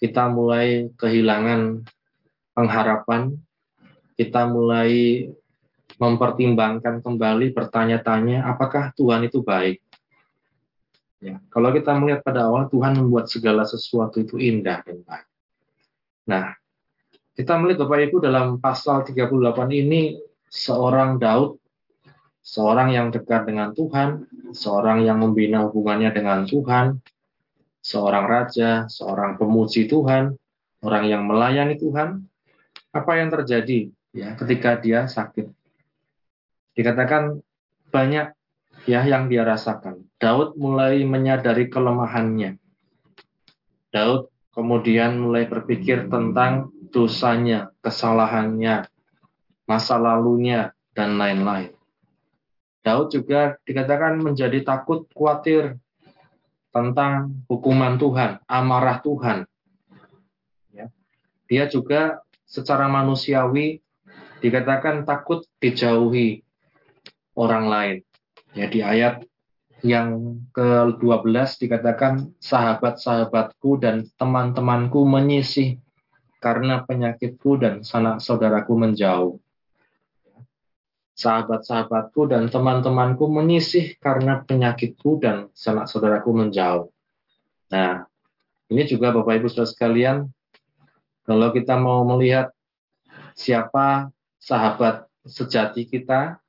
kita 0.00 0.32
mulai 0.32 0.88
kehilangan 0.96 1.84
pengharapan, 2.56 3.36
kita 4.16 4.48
mulai 4.48 5.28
mempertimbangkan 6.00 7.04
kembali 7.04 7.52
bertanya-tanya 7.52 8.48
apakah 8.48 8.96
Tuhan 8.96 9.28
itu 9.28 9.44
baik. 9.44 9.84
Ya, 11.20 11.36
kalau 11.52 11.68
kita 11.76 11.92
melihat 12.00 12.24
pada 12.24 12.48
awal 12.48 12.72
Tuhan 12.72 12.96
membuat 12.96 13.28
segala 13.28 13.68
sesuatu 13.68 14.24
itu 14.24 14.40
indah 14.40 14.80
dan 14.80 15.04
baik. 15.04 15.28
Nah, 16.32 16.56
kita 17.36 17.60
melihat 17.60 17.84
Bapak 17.84 18.08
Ibu 18.08 18.16
dalam 18.24 18.56
pasal 18.56 19.04
38 19.04 19.28
ini 19.68 20.16
seorang 20.48 21.20
Daud, 21.20 21.59
seorang 22.40 22.92
yang 22.92 23.12
dekat 23.12 23.46
dengan 23.46 23.76
Tuhan, 23.76 24.26
seorang 24.52 25.04
yang 25.04 25.20
membina 25.20 25.64
hubungannya 25.68 26.10
dengan 26.12 26.48
Tuhan, 26.48 27.00
seorang 27.80 28.24
raja, 28.28 28.88
seorang 28.88 29.36
pemuji 29.36 29.88
Tuhan, 29.88 30.36
orang 30.84 31.04
yang 31.08 31.24
melayani 31.24 31.76
Tuhan. 31.76 32.26
Apa 32.90 33.22
yang 33.22 33.30
terjadi 33.30 33.92
ya 34.10 34.34
ketika 34.34 34.80
dia 34.80 35.06
sakit? 35.06 35.46
Dikatakan 36.74 37.38
banyak 37.94 38.34
ya 38.88 39.00
yang 39.04 39.30
dia 39.30 39.46
rasakan. 39.46 40.06
Daud 40.18 40.56
mulai 40.56 41.02
menyadari 41.06 41.70
kelemahannya. 41.70 42.56
Daud 43.90 44.30
kemudian 44.54 45.18
mulai 45.18 45.46
berpikir 45.46 46.10
tentang 46.10 46.70
dosanya, 46.90 47.70
kesalahannya, 47.82 48.86
masa 49.66 49.96
lalunya, 49.98 50.74
dan 50.94 51.14
lain-lain. 51.16 51.70
Daud 52.80 53.12
juga 53.12 53.60
dikatakan 53.68 54.20
menjadi 54.20 54.64
takut, 54.64 55.04
khawatir 55.12 55.76
tentang 56.72 57.44
hukuman 57.50 58.00
Tuhan, 58.00 58.40
amarah 58.48 59.02
Tuhan. 59.04 59.44
Ya. 60.72 60.88
Dia 61.50 61.68
juga 61.68 62.24
secara 62.48 62.88
manusiawi 62.88 63.82
dikatakan 64.40 65.04
takut 65.04 65.44
dijauhi 65.60 66.40
orang 67.36 67.64
lain. 67.68 67.96
Ya 68.56 68.66
di 68.66 68.80
ayat 68.82 69.22
yang 69.80 70.40
ke-12 70.52 71.60
dikatakan 71.60 72.36
sahabat-sahabatku 72.40 73.80
dan 73.80 74.08
teman-temanku 74.16 75.04
menyisih 75.08 75.80
karena 76.40 76.84
penyakitku 76.84 77.60
dan 77.60 77.84
sanak 77.84 78.20
saudaraku 78.20 78.76
menjauh. 78.76 79.40
Sahabat-sahabatku 81.20 82.32
dan 82.32 82.48
teman-temanku 82.48 83.28
menyisih 83.28 84.00
karena 84.00 84.40
penyakitku 84.40 85.20
dan 85.20 85.52
sanak 85.52 85.84
saudaraku 85.84 86.32
menjauh. 86.32 86.88
Nah, 87.68 88.08
ini 88.72 88.88
juga 88.88 89.12
Bapak 89.12 89.36
Ibu 89.36 89.52
Saudara 89.52 89.68
sekalian, 89.68 90.16
kalau 91.28 91.52
kita 91.52 91.76
mau 91.76 92.08
melihat 92.08 92.48
siapa 93.36 94.08
sahabat 94.40 95.04
sejati 95.28 95.84
kita, 95.84 96.40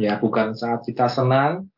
Ya, 0.00 0.16
bukan 0.16 0.56
saat 0.56 0.88
kita 0.88 1.04
senang, 1.04 1.68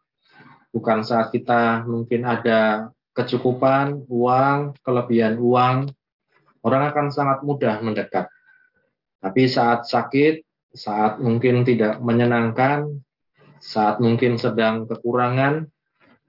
bukan 0.70 1.02
saat 1.02 1.34
kita 1.34 1.82
mungkin 1.82 2.22
ada 2.22 2.90
kecukupan 3.10 4.06
uang, 4.06 4.78
kelebihan 4.86 5.34
uang, 5.42 5.90
orang 6.62 6.82
akan 6.94 7.10
sangat 7.10 7.42
mudah 7.42 7.82
mendekat. 7.82 8.30
Tapi 9.18 9.50
saat 9.50 9.90
sakit, 9.90 10.46
saat 10.74 11.22
mungkin 11.22 11.62
tidak 11.62 12.02
menyenangkan, 12.02 12.98
saat 13.62 14.02
mungkin 14.02 14.36
sedang 14.36 14.90
kekurangan, 14.90 15.70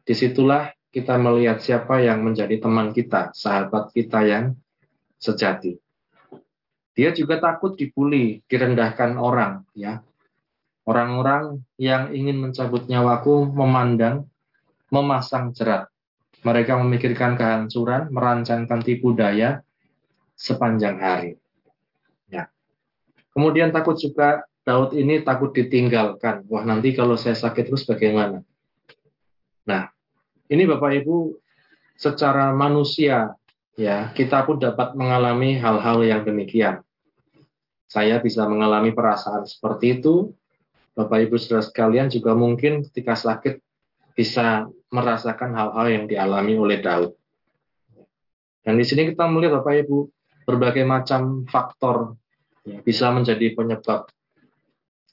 di 0.05 0.13
situlah 0.13 0.69
kita 0.93 1.17
melihat 1.17 1.59
siapa 1.59 1.99
yang 1.99 2.23
menjadi 2.23 2.61
teman 2.61 2.93
kita, 2.93 3.33
sahabat 3.33 3.91
kita 3.91 4.23
yang 4.23 4.55
sejati. 5.19 5.75
Dia 6.95 7.11
juga 7.11 7.43
takut 7.43 7.75
dibully, 7.75 8.39
direndahkan 8.47 9.19
orang, 9.19 9.67
ya. 9.75 9.99
Orang-orang 10.85 11.65
yang 11.75 12.13
ingin 12.13 12.39
mencabut 12.39 12.87
nyawaku 12.87 13.51
memandang, 13.51 14.29
memasang 14.93 15.51
jerat. 15.51 15.89
Mereka 16.45 16.77
memikirkan 16.77 17.35
kehancuran, 17.35 18.13
merancangkan 18.13 18.79
tipu 18.85 19.17
daya 19.17 19.65
sepanjang 20.37 21.01
hari. 21.01 21.41
Kemudian 23.35 23.75
takut 23.75 23.99
juga 23.99 24.47
Daud 24.63 24.95
ini 24.95 25.21
takut 25.21 25.51
ditinggalkan. 25.51 26.47
Wah 26.47 26.63
nanti 26.63 26.95
kalau 26.95 27.19
saya 27.19 27.35
sakit 27.35 27.67
terus 27.67 27.83
bagaimana? 27.83 28.41
Nah, 29.67 29.91
ini 30.49 30.63
Bapak 30.65 31.03
Ibu 31.03 31.35
secara 31.99 32.55
manusia 32.55 33.35
ya 33.75 34.09
kita 34.15 34.47
pun 34.47 34.57
dapat 34.57 34.95
mengalami 34.95 35.59
hal-hal 35.59 36.01
yang 36.01 36.23
demikian. 36.23 36.81
Saya 37.85 38.17
bisa 38.23 38.47
mengalami 38.49 38.95
perasaan 38.95 39.45
seperti 39.45 40.01
itu. 40.01 40.33
Bapak 40.95 41.27
Ibu 41.29 41.35
Saudara 41.35 41.61
sekalian 41.61 42.07
juga 42.07 42.33
mungkin 42.33 42.87
ketika 42.87 43.19
sakit 43.19 43.59
bisa 44.15 44.65
merasakan 44.89 45.51
hal-hal 45.53 45.85
yang 45.91 46.05
dialami 46.07 46.55
oleh 46.55 46.79
Daud. 46.79 47.13
Dan 48.63 48.79
di 48.79 48.85
sini 48.87 49.11
kita 49.11 49.27
melihat 49.27 49.61
Bapak 49.61 49.85
Ibu 49.85 49.97
berbagai 50.47 50.87
macam 50.87 51.45
faktor 51.45 52.17
ya, 52.65 52.81
bisa 52.81 53.13
menjadi 53.13 53.53
penyebab 53.53 54.09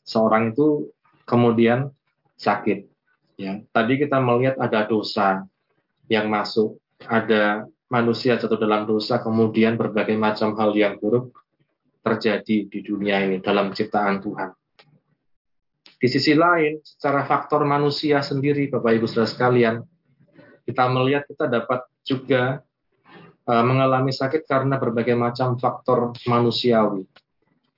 seorang 0.03 0.51
itu 0.57 0.91
kemudian 1.29 1.93
sakit. 2.41 2.89
Ya, 3.39 3.63
tadi 3.71 3.97
kita 3.97 4.19
melihat 4.19 4.59
ada 4.59 4.85
dosa 4.85 5.47
yang 6.11 6.29
masuk, 6.29 6.77
ada 7.07 7.65
manusia 7.89 8.41
jatuh 8.41 8.59
dalam 8.59 8.89
dosa, 8.89 9.21
kemudian 9.21 9.77
berbagai 9.77 10.17
macam 10.17 10.57
hal 10.57 10.73
yang 10.73 10.97
buruk 10.97 11.33
terjadi 12.03 12.67
di 12.67 12.79
dunia 12.83 13.23
ini 13.23 13.39
dalam 13.39 13.71
ciptaan 13.71 14.19
Tuhan. 14.21 14.51
Di 16.03 16.11
sisi 16.11 16.35
lain, 16.35 16.83
secara 16.83 17.23
faktor 17.23 17.63
manusia 17.63 18.19
sendiri, 18.27 18.67
Bapak 18.67 18.91
Ibu 18.99 19.07
Saudara 19.07 19.31
sekalian, 19.31 19.87
kita 20.67 20.91
melihat 20.91 21.23
kita 21.31 21.47
dapat 21.47 21.87
juga 22.03 22.59
uh, 23.47 23.63
mengalami 23.63 24.11
sakit 24.11 24.43
karena 24.43 24.83
berbagai 24.83 25.15
macam 25.15 25.55
faktor 25.63 26.11
manusiawi. 26.27 27.07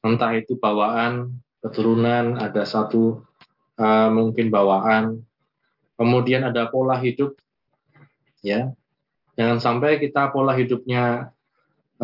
Entah 0.04 0.36
itu 0.36 0.60
bawaan, 0.60 1.32
keturunan, 1.64 2.36
ada 2.36 2.68
satu 2.68 3.24
uh, 3.80 4.08
mungkin 4.12 4.52
bawaan, 4.52 5.24
kemudian 5.96 6.44
ada 6.44 6.68
pola 6.68 7.00
hidup, 7.00 7.32
ya. 8.44 8.68
Jangan 9.34 9.58
sampai 9.64 9.96
kita 9.96 10.28
pola 10.28 10.52
hidupnya 10.52 11.32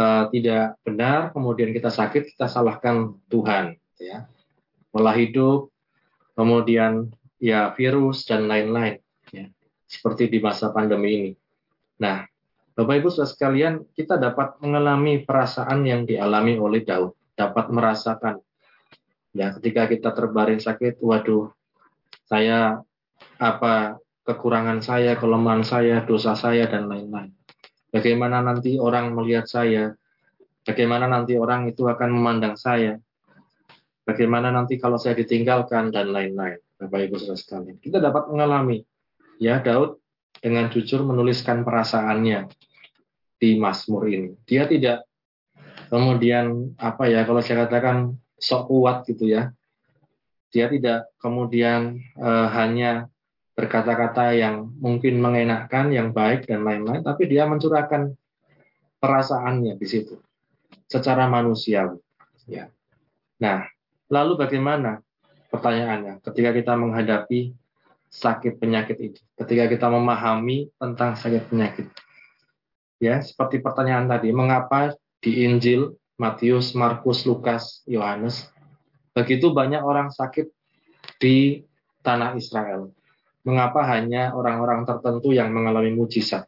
uh, 0.00 0.24
tidak 0.32 0.80
benar, 0.80 1.28
kemudian 1.36 1.76
kita 1.76 1.92
sakit, 1.92 2.32
kita 2.32 2.48
salahkan 2.48 3.20
Tuhan, 3.28 3.76
ya. 4.00 4.24
Pola 4.88 5.12
hidup, 5.12 5.68
kemudian 6.32 7.12
ya 7.36 7.68
virus 7.76 8.24
dan 8.24 8.48
lain-lain 8.48 8.96
ya, 9.28 9.52
seperti 9.84 10.32
di 10.32 10.40
masa 10.40 10.72
pandemi 10.72 11.08
ini. 11.12 11.32
Nah, 12.00 12.24
Bapak 12.72 12.96
Ibu 12.96 13.12
sekalian, 13.12 13.84
kita 13.92 14.16
dapat 14.16 14.56
mengalami 14.64 15.20
perasaan 15.20 15.84
yang 15.84 16.08
dialami 16.08 16.56
oleh 16.56 16.80
Daud, 16.80 17.12
dapat 17.40 17.72
merasakan 17.72 18.44
ya 19.32 19.56
ketika 19.56 19.88
kita 19.88 20.12
terbaring 20.12 20.60
sakit, 20.60 21.00
waduh, 21.00 21.48
saya 22.28 22.84
apa 23.40 23.96
kekurangan 24.28 24.84
saya, 24.84 25.16
kelemahan 25.16 25.64
saya, 25.64 26.04
dosa 26.04 26.36
saya 26.36 26.68
dan 26.68 26.92
lain-lain. 26.92 27.32
Bagaimana 27.88 28.44
nanti 28.44 28.76
orang 28.76 29.16
melihat 29.16 29.48
saya? 29.48 29.96
Bagaimana 30.62 31.08
nanti 31.08 31.40
orang 31.40 31.72
itu 31.72 31.88
akan 31.88 32.10
memandang 32.12 32.54
saya? 32.54 33.00
bagaimana 34.10 34.50
nanti 34.50 34.74
kalau 34.80 34.98
saya 34.98 35.14
ditinggalkan 35.14 35.94
dan 35.94 36.10
lain-lain. 36.10 36.58
Bapak 36.80 37.06
Ibu 37.06 37.14
Saudara 37.20 37.38
sekalian, 37.38 37.76
kita 37.78 38.00
dapat 38.02 38.32
mengalami 38.32 38.82
ya 39.38 39.62
Daud 39.62 40.00
dengan 40.40 40.72
jujur 40.72 41.04
menuliskan 41.06 41.62
perasaannya 41.62 42.50
di 43.36 43.60
Mazmur 43.60 44.08
ini. 44.10 44.32
Dia 44.48 44.64
tidak 44.66 45.06
kemudian 45.90 46.72
apa 46.78 47.10
ya 47.10 47.26
kalau 47.26 47.42
saya 47.42 47.66
katakan 47.66 48.16
sok 48.38 48.70
kuat 48.70 49.04
gitu 49.10 49.26
ya. 49.26 49.50
Dia 50.50 50.66
tidak 50.66 51.10
kemudian 51.22 52.02
uh, 52.18 52.50
hanya 52.50 53.06
berkata-kata 53.54 54.34
yang 54.34 54.72
mungkin 54.78 55.22
mengenakkan, 55.22 55.92
yang 55.94 56.10
baik 56.10 56.48
dan 56.48 56.66
lain-lain, 56.66 57.04
tapi 57.06 57.28
dia 57.30 57.46
mencurahkan 57.46 58.16
perasaannya 58.98 59.78
di 59.78 59.86
situ 59.86 60.18
secara 60.90 61.30
manusiawi. 61.30 62.02
Ya. 62.50 62.66
Nah, 63.38 63.62
Lalu 64.10 64.42
bagaimana? 64.42 64.98
Pertanyaannya, 65.54 66.18
ketika 66.26 66.50
kita 66.50 66.74
menghadapi 66.74 67.54
sakit 68.10 68.58
penyakit 68.58 68.98
ini, 68.98 69.18
ketika 69.38 69.70
kita 69.70 69.86
memahami 69.86 70.70
tentang 70.78 71.14
sakit 71.14 71.46
penyakit. 71.46 71.86
Ya, 72.98 73.22
seperti 73.22 73.62
pertanyaan 73.62 74.10
tadi, 74.10 74.34
mengapa 74.34 74.94
di 75.20 75.44
Injil 75.44 75.94
Matius, 76.20 76.76
Markus, 76.76 77.24
Lukas, 77.24 77.84
Yohanes 77.88 78.48
begitu 79.16 79.50
banyak 79.50 79.82
orang 79.82 80.08
sakit 80.08 80.48
di 81.20 81.60
tanah 82.00 82.36
Israel? 82.38 82.88
Mengapa 83.44 83.84
hanya 83.88 84.36
orang-orang 84.36 84.84
tertentu 84.84 85.32
yang 85.32 85.52
mengalami 85.52 85.96
mujizat? 85.96 86.44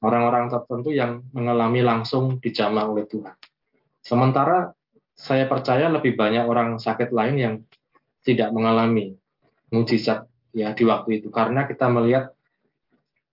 Orang-orang 0.00 0.48
tertentu 0.48 0.90
yang 0.90 1.22
mengalami 1.30 1.84
langsung 1.84 2.40
dijamah 2.40 2.88
oleh 2.88 3.04
Tuhan. 3.04 3.36
Sementara 4.00 4.72
saya 5.12 5.44
percaya 5.44 5.92
lebih 5.92 6.16
banyak 6.16 6.48
orang 6.48 6.80
sakit 6.80 7.12
lain 7.12 7.36
yang 7.36 7.54
tidak 8.24 8.48
mengalami 8.56 9.12
mujizat 9.68 10.24
ya 10.50 10.72
di 10.72 10.82
waktu 10.88 11.22
itu 11.22 11.28
karena 11.28 11.68
kita 11.68 11.86
melihat 11.92 12.32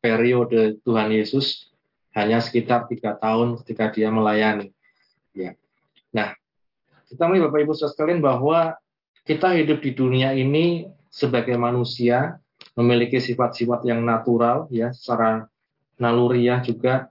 periode 0.03 0.77
Tuhan 0.85 1.09
Yesus 1.09 1.66
hanya 2.15 2.39
sekitar 2.43 2.87
tiga 2.87 3.15
tahun 3.17 3.59
ketika 3.63 3.91
dia 3.91 4.07
melayani 4.11 4.71
ya 5.35 5.57
nah 6.13 6.35
kita 7.07 7.23
melihat 7.27 7.51
Bapak 7.51 7.59
Ibu 7.63 7.73
sekalian 7.75 8.19
bahwa 8.19 8.75
kita 9.23 9.55
hidup 9.55 9.83
di 9.83 9.91
dunia 9.95 10.35
ini 10.35 10.87
sebagai 11.07 11.55
manusia 11.55 12.39
memiliki 12.75 13.19
sifat-sifat 13.19 13.83
yang 13.87 14.03
natural 14.03 14.67
ya 14.71 14.91
secara 14.91 15.47
naluriah 15.97 16.61
juga 16.63 17.09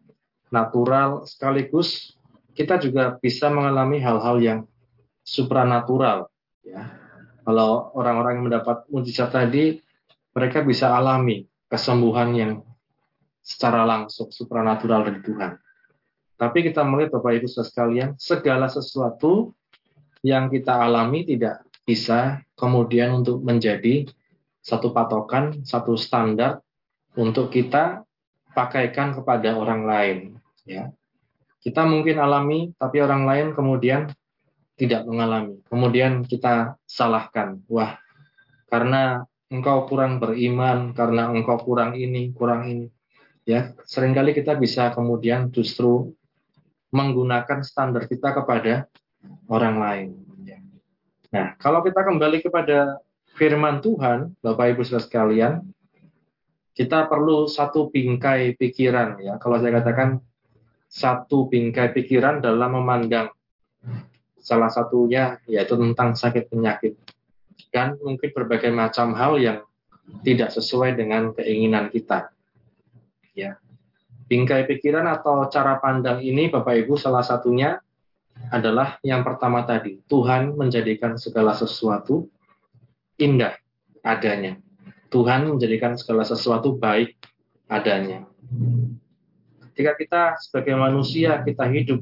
natural 0.53 1.27
sekaligus 1.27 2.17
kita 2.57 2.81
juga 2.81 3.21
bisa 3.21 3.53
mengalami 3.53 4.01
hal-hal 4.01 4.41
yang 4.41 4.59
supranatural. 5.21 6.33
Ya. 6.65 6.97
Kalau 7.45 7.93
orang-orang 7.93 8.41
yang 8.41 8.47
mendapat 8.49 8.89
mujizat 8.89 9.31
tadi, 9.31 9.85
mereka 10.33 10.65
bisa 10.65 10.97
alami 10.97 11.45
kesembuhan 11.69 12.33
yang 12.33 12.53
secara 13.47 13.87
langsung 13.87 14.35
supranatural 14.35 15.07
dari 15.07 15.23
Tuhan. 15.23 15.55
Tapi 16.35 16.67
kita 16.67 16.83
melihat 16.83 17.17
Bapak 17.17 17.39
Ibu 17.39 17.47
sekalian, 17.47 18.19
segala 18.19 18.67
sesuatu 18.67 19.55
yang 20.27 20.51
kita 20.51 20.75
alami 20.75 21.23
tidak 21.23 21.63
bisa 21.87 22.43
kemudian 22.59 23.23
untuk 23.23 23.47
menjadi 23.47 24.11
satu 24.59 24.91
patokan, 24.91 25.63
satu 25.63 25.95
standar 25.95 26.59
untuk 27.15 27.55
kita 27.55 28.03
pakaikan 28.51 29.15
kepada 29.15 29.55
orang 29.55 29.87
lain. 29.87 30.19
Ya, 30.67 30.91
kita 31.63 31.87
mungkin 31.87 32.19
alami, 32.19 32.75
tapi 32.75 32.99
orang 32.99 33.23
lain 33.23 33.47
kemudian 33.55 34.11
tidak 34.75 35.07
mengalami. 35.07 35.63
Kemudian 35.71 36.27
kita 36.27 36.75
salahkan, 36.85 37.63
wah, 37.71 37.97
karena 38.67 39.25
engkau 39.49 39.87
kurang 39.87 40.19
beriman, 40.19 40.93
karena 40.93 41.31
engkau 41.31 41.63
kurang 41.63 41.95
ini, 41.95 42.35
kurang 42.35 42.67
ini. 42.67 42.87
Ya, 43.47 43.79
sering 43.87 44.11
kali 44.11 44.35
kita 44.35 44.59
bisa 44.59 44.91
kemudian 44.91 45.55
justru 45.55 46.11
menggunakan 46.91 47.63
standar 47.63 48.11
kita 48.11 48.35
kepada 48.35 48.91
orang 49.47 49.77
lain. 49.79 50.09
Nah, 51.31 51.55
kalau 51.59 51.83
kita 51.87 52.03
kembali 52.03 52.43
kepada 52.43 52.99
firman 53.39 53.79
Tuhan, 53.79 54.35
Bapak 54.43 54.75
Ibu 54.75 54.83
Saudara 54.83 55.07
sekalian, 55.07 55.53
kita 56.77 57.09
perlu 57.09 57.49
satu 57.49 57.89
bingkai 57.89 58.59
pikiran 58.59 59.21
ya. 59.23 59.39
Kalau 59.41 59.57
saya 59.63 59.81
katakan 59.81 60.21
satu 60.91 61.49
bingkai 61.49 61.95
pikiran 61.97 62.45
dalam 62.45 62.77
memandang 62.77 63.33
salah 64.37 64.71
satunya 64.71 65.41
yaitu 65.51 65.75
tentang 65.75 66.15
sakit 66.15 66.53
penyakit 66.53 66.95
dan 67.75 67.99
mungkin 67.99 68.31
berbagai 68.31 68.71
macam 68.71 69.17
hal 69.17 69.41
yang 69.41 69.59
tidak 70.23 70.55
sesuai 70.55 70.95
dengan 70.95 71.35
keinginan 71.35 71.91
kita. 71.91 72.31
Ya. 73.37 73.61
Bingkai 74.27 74.65
pikiran 74.67 75.07
atau 75.07 75.47
cara 75.53 75.79
pandang 75.79 76.25
ini 76.25 76.49
Bapak 76.49 76.83
Ibu 76.83 76.97
salah 76.97 77.23
satunya 77.23 77.79
adalah 78.51 78.99
yang 79.05 79.23
pertama 79.23 79.63
tadi, 79.69 80.01
Tuhan 80.09 80.57
menjadikan 80.57 81.15
segala 81.21 81.53
sesuatu 81.53 82.27
indah 83.21 83.55
adanya. 84.01 84.59
Tuhan 85.13 85.47
menjadikan 85.47 85.95
segala 85.95 86.27
sesuatu 86.27 86.75
baik 86.75 87.15
adanya. 87.71 88.27
Ketika 89.73 89.93
kita 89.95 90.23
sebagai 90.41 90.75
manusia 90.75 91.45
kita 91.45 91.69
hidup, 91.69 92.01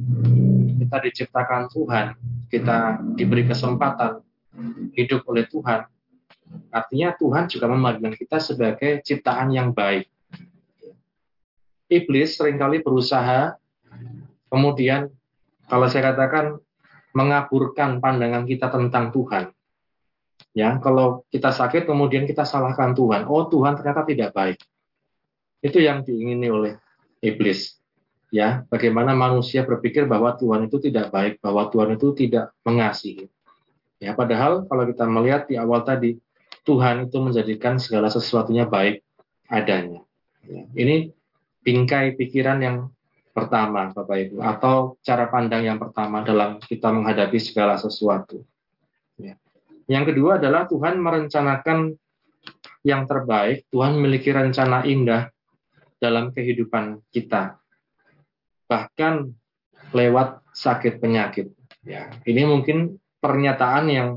kita 0.78 0.96
diciptakan 1.02 1.66
Tuhan, 1.74 2.06
kita 2.48 3.02
diberi 3.18 3.44
kesempatan 3.50 4.22
hidup 4.94 5.26
oleh 5.26 5.44
Tuhan, 5.50 5.82
artinya 6.70 7.08
Tuhan 7.18 7.50
juga 7.50 7.66
memandang 7.66 8.14
kita 8.14 8.38
sebagai 8.38 9.02
ciptaan 9.02 9.50
yang 9.50 9.74
baik. 9.74 10.06
Iblis 11.94 12.36
sering 12.38 12.58
kali 12.58 12.82
berusaha 12.82 13.54
kemudian 14.50 15.10
kalau 15.66 15.86
saya 15.88 16.12
katakan 16.12 16.60
mengaburkan 17.14 18.02
pandangan 18.02 18.44
kita 18.44 18.68
tentang 18.68 19.14
Tuhan. 19.14 19.54
Ya, 20.54 20.78
kalau 20.82 21.26
kita 21.30 21.50
sakit 21.50 21.86
kemudian 21.86 22.26
kita 22.26 22.42
salahkan 22.46 22.94
Tuhan. 22.94 23.26
Oh, 23.26 23.46
Tuhan 23.46 23.78
ternyata 23.78 24.06
tidak 24.06 24.30
baik. 24.34 24.58
Itu 25.62 25.82
yang 25.82 26.02
diingini 26.06 26.46
oleh 26.50 26.72
iblis. 27.22 27.78
Ya, 28.34 28.66
bagaimana 28.66 29.14
manusia 29.14 29.62
berpikir 29.62 30.10
bahwa 30.10 30.34
Tuhan 30.34 30.66
itu 30.66 30.82
tidak 30.82 31.14
baik, 31.14 31.38
bahwa 31.38 31.70
Tuhan 31.70 31.94
itu 31.94 32.10
tidak 32.18 32.50
mengasihi. 32.66 33.30
Ya, 34.02 34.14
padahal 34.14 34.66
kalau 34.66 34.84
kita 34.90 35.06
melihat 35.06 35.46
di 35.46 35.54
awal 35.54 35.86
tadi, 35.86 36.18
Tuhan 36.66 37.06
itu 37.10 37.18
menjadikan 37.22 37.78
segala 37.78 38.10
sesuatunya 38.10 38.66
baik 38.66 39.06
adanya. 39.46 40.02
Ya, 40.42 40.66
ini 40.74 41.14
bingkai 41.64 42.14
pikiran 42.14 42.60
yang 42.60 42.76
pertama, 43.34 43.90
Bapak 43.90 44.16
Ibu, 44.30 44.36
atau 44.44 44.94
cara 45.02 45.26
pandang 45.26 45.66
yang 45.66 45.80
pertama 45.80 46.22
dalam 46.22 46.62
kita 46.62 46.92
menghadapi 46.94 47.40
segala 47.42 47.74
sesuatu. 47.74 48.46
Ya. 49.18 49.34
Yang 49.90 50.14
kedua 50.14 50.38
adalah 50.38 50.70
Tuhan 50.70 51.02
merencanakan 51.02 51.98
yang 52.86 53.08
terbaik, 53.08 53.66
Tuhan 53.72 53.98
memiliki 53.98 54.30
rencana 54.30 54.86
indah 54.86 55.32
dalam 55.98 56.30
kehidupan 56.30 57.00
kita. 57.10 57.58
Bahkan 58.70 59.14
lewat 59.96 60.44
sakit 60.52 61.00
penyakit. 61.00 61.50
Ya, 61.84 62.12
ini 62.28 62.44
mungkin 62.46 63.00
pernyataan 63.18 63.86
yang 63.88 64.08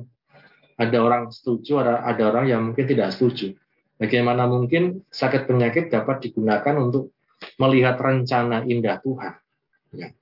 ada 0.78 0.98
orang 1.02 1.34
setuju, 1.34 1.82
ada, 1.82 2.06
ada 2.06 2.24
orang 2.30 2.46
yang 2.48 2.62
mungkin 2.70 2.86
tidak 2.86 3.16
setuju. 3.16 3.58
Bagaimana 3.98 4.46
mungkin 4.46 5.02
sakit 5.10 5.50
penyakit 5.50 5.90
dapat 5.90 6.30
digunakan 6.30 6.76
untuk 6.78 7.17
melihat 7.58 7.98
rencana 7.98 8.66
indah 8.66 8.98
Tuhan. 9.02 9.34
Ya. 9.94 10.14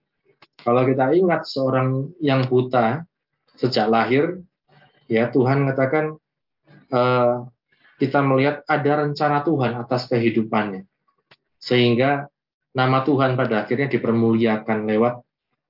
Kalau 0.66 0.82
kita 0.88 1.14
ingat 1.14 1.46
seorang 1.46 2.16
yang 2.20 2.48
buta 2.50 3.06
sejak 3.56 3.88
lahir, 3.88 4.42
ya 5.06 5.30
Tuhan 5.30 5.64
mengatakan 5.64 6.18
uh, 6.90 7.46
kita 8.02 8.20
melihat 8.26 8.66
ada 8.68 9.06
rencana 9.06 9.46
Tuhan 9.46 9.78
atas 9.78 10.10
kehidupannya, 10.12 10.84
sehingga 11.62 12.28
nama 12.76 13.06
Tuhan 13.06 13.40
pada 13.40 13.64
akhirnya 13.64 13.88
dipermuliakan 13.88 14.90
lewat 14.90 15.24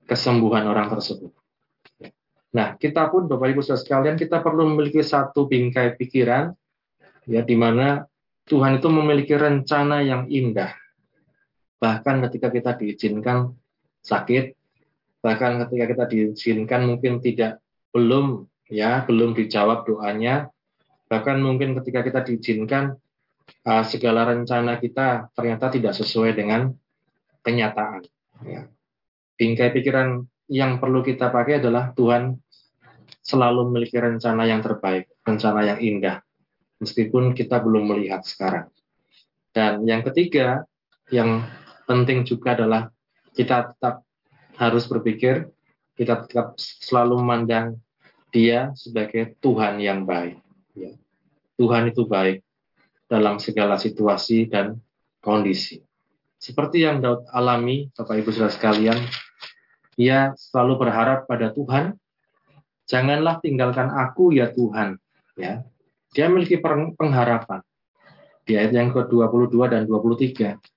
kesembuhan 0.10 0.66
orang 0.66 0.90
tersebut. 0.90 1.34
Ya. 2.02 2.10
Nah, 2.56 2.68
kita 2.80 3.12
pun 3.12 3.28
Bapak 3.28 3.52
Ibu 3.52 3.62
Saudara 3.62 3.84
sekalian, 3.84 4.16
kita 4.18 4.40
perlu 4.42 4.70
memiliki 4.74 5.04
satu 5.04 5.46
bingkai 5.46 6.00
pikiran, 6.00 6.56
ya, 7.28 7.44
di 7.44 7.54
mana 7.60 8.06
Tuhan 8.48 8.80
itu 8.80 8.88
memiliki 8.90 9.36
rencana 9.36 10.02
yang 10.06 10.30
indah 10.32 10.85
bahkan 11.80 12.24
ketika 12.28 12.50
kita 12.52 12.72
diizinkan 12.80 13.54
sakit, 14.02 14.56
bahkan 15.20 15.58
ketika 15.66 15.86
kita 15.92 16.04
diizinkan 16.08 16.86
mungkin 16.86 17.20
tidak 17.20 17.60
belum 17.92 18.46
ya 18.70 19.04
belum 19.06 19.34
dijawab 19.38 19.86
doanya, 19.86 20.50
bahkan 21.10 21.42
mungkin 21.42 21.78
ketika 21.82 22.02
kita 22.06 22.20
diizinkan 22.26 22.98
uh, 23.66 23.84
segala 23.86 24.30
rencana 24.30 24.78
kita 24.82 25.30
ternyata 25.34 25.74
tidak 25.74 25.94
sesuai 25.94 26.34
dengan 26.38 26.74
kenyataan. 27.46 28.06
Ya. 28.46 28.68
Bingkai 29.36 29.72
pikiran 29.76 30.26
yang 30.48 30.78
perlu 30.78 31.02
kita 31.02 31.34
pakai 31.34 31.60
adalah 31.60 31.92
Tuhan 31.94 32.38
selalu 33.26 33.74
memiliki 33.74 33.98
rencana 33.98 34.46
yang 34.46 34.62
terbaik, 34.62 35.10
rencana 35.26 35.66
yang 35.66 35.80
indah, 35.82 36.22
meskipun 36.78 37.34
kita 37.34 37.58
belum 37.58 37.90
melihat 37.90 38.22
sekarang. 38.22 38.70
Dan 39.50 39.82
yang 39.90 40.06
ketiga, 40.06 40.68
yang 41.10 41.42
penting 41.86 42.26
juga 42.26 42.58
adalah 42.58 42.90
kita 43.34 43.74
tetap 43.74 44.06
harus 44.58 44.86
berpikir, 44.90 45.50
kita 45.96 46.26
tetap 46.28 46.58
selalu 46.60 47.22
memandang 47.24 47.80
dia 48.34 48.76
sebagai 48.76 49.40
Tuhan 49.40 49.80
yang 49.80 50.04
baik. 50.04 50.42
Ya. 50.76 50.92
Tuhan 51.56 51.88
itu 51.88 52.04
baik 52.04 52.44
dalam 53.08 53.40
segala 53.40 53.80
situasi 53.80 54.52
dan 54.52 54.82
kondisi. 55.24 55.80
Seperti 56.36 56.84
yang 56.84 57.00
Daud 57.00 57.26
alami, 57.32 57.88
Bapak 57.96 58.20
Ibu 58.20 58.30
Saudara 58.36 58.52
sekalian, 58.52 59.00
ia 59.96 60.36
selalu 60.36 60.84
berharap 60.84 61.24
pada 61.26 61.56
Tuhan, 61.56 61.96
janganlah 62.86 63.40
tinggalkan 63.40 63.88
aku 63.88 64.36
ya 64.36 64.52
Tuhan. 64.52 65.00
Ya. 65.40 65.64
Dia 66.12 66.28
memiliki 66.28 66.60
pengharapan. 66.96 67.64
Di 68.46 68.56
ayat 68.56 68.78
yang 68.78 68.94
ke-22 68.94 69.58
dan 69.72 69.82
23. 69.90 70.75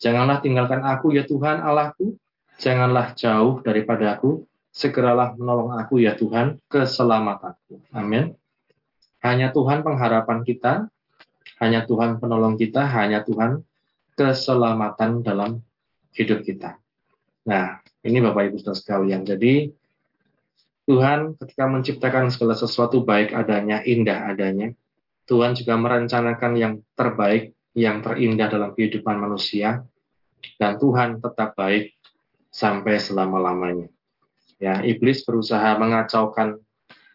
Janganlah 0.00 0.40
tinggalkan 0.40 0.80
aku 0.80 1.12
ya 1.12 1.28
Tuhan 1.28 1.60
Allahku, 1.60 2.16
janganlah 2.56 3.12
jauh 3.12 3.60
daripada 3.60 4.16
aku, 4.16 4.48
segeralah 4.72 5.36
menolong 5.36 5.76
aku 5.76 6.00
ya 6.00 6.16
Tuhan 6.16 6.56
keselamatanku. 6.72 7.84
Amin. 7.92 8.32
Hanya 9.20 9.52
Tuhan 9.52 9.84
pengharapan 9.84 10.40
kita, 10.40 10.88
hanya 11.60 11.84
Tuhan 11.84 12.16
penolong 12.16 12.56
kita, 12.56 12.88
hanya 12.88 13.20
Tuhan 13.20 13.60
keselamatan 14.16 15.20
dalam 15.20 15.60
hidup 16.16 16.40
kita. 16.48 16.80
Nah, 17.44 17.84
ini 18.00 18.24
Bapak 18.24 18.48
Ibu 18.48 18.56
Saudara 18.60 18.80
sekalian. 18.80 19.28
Jadi 19.28 19.68
Tuhan 20.88 21.36
ketika 21.36 21.64
menciptakan 21.68 22.32
segala 22.32 22.56
sesuatu 22.56 23.04
baik 23.04 23.36
adanya, 23.36 23.84
indah 23.84 24.32
adanya, 24.32 24.72
Tuhan 25.28 25.54
juga 25.54 25.76
merencanakan 25.76 26.52
yang 26.56 26.72
terbaik, 26.96 27.54
yang 27.74 28.02
terindah 28.02 28.50
dalam 28.50 28.74
kehidupan 28.74 29.16
manusia, 29.18 29.84
dan 30.56 30.80
Tuhan 30.80 31.22
tetap 31.22 31.54
baik 31.54 31.94
sampai 32.50 32.98
selama-lamanya. 32.98 33.86
Ya, 34.60 34.84
iblis 34.84 35.24
berusaha 35.24 35.78
mengacaukan 35.80 36.60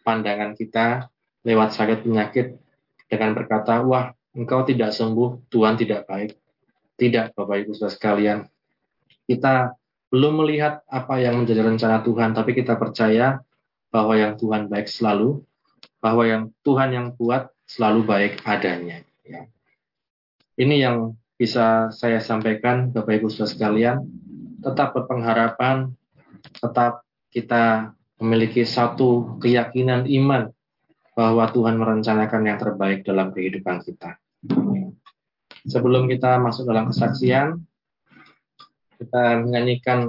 pandangan 0.02 0.56
kita 0.58 1.06
lewat 1.46 1.76
sakit 1.76 2.02
penyakit 2.02 2.58
dengan 3.06 3.38
berkata, 3.38 3.78
"Wah, 3.86 4.10
engkau 4.34 4.66
tidak 4.66 4.90
sembuh, 4.90 5.46
Tuhan 5.52 5.78
tidak 5.78 6.10
baik." 6.10 6.34
Tidak, 6.96 7.36
Bapak 7.36 7.56
Ibu 7.60 7.76
Saudara 7.76 7.92
sekalian. 7.92 8.38
Kita 9.28 9.76
belum 10.08 10.42
melihat 10.42 10.80
apa 10.88 11.20
yang 11.20 11.44
menjadi 11.44 11.60
rencana 11.60 12.00
Tuhan, 12.00 12.32
tapi 12.32 12.56
kita 12.56 12.74
percaya 12.80 13.44
bahwa 13.92 14.16
yang 14.16 14.34
Tuhan 14.40 14.72
baik 14.72 14.88
selalu, 14.88 15.44
bahwa 16.00 16.24
yang 16.24 16.42
Tuhan 16.64 16.90
yang 16.96 17.06
buat 17.14 17.52
selalu 17.68 18.00
baik 18.08 18.32
adanya. 18.48 19.04
Ini 20.56 20.88
yang 20.88 21.12
bisa 21.36 21.92
saya 21.92 22.16
sampaikan 22.16 22.88
Bapak 22.88 23.20
Ibu 23.20 23.28
Saudara 23.28 23.52
sekalian, 23.52 23.96
tetap 24.64 24.96
berpengharapan, 24.96 25.92
tetap 26.56 27.04
kita 27.28 27.92
memiliki 28.16 28.64
satu 28.64 29.36
keyakinan 29.36 30.08
iman 30.08 30.48
bahwa 31.12 31.44
Tuhan 31.52 31.76
merencanakan 31.76 32.42
yang 32.48 32.56
terbaik 32.56 33.04
dalam 33.04 33.36
kehidupan 33.36 33.84
kita. 33.84 34.16
Sebelum 35.68 36.08
kita 36.08 36.40
masuk 36.40 36.72
dalam 36.72 36.88
kesaksian, 36.88 37.60
kita 38.96 39.44
menyanyikan 39.44 40.08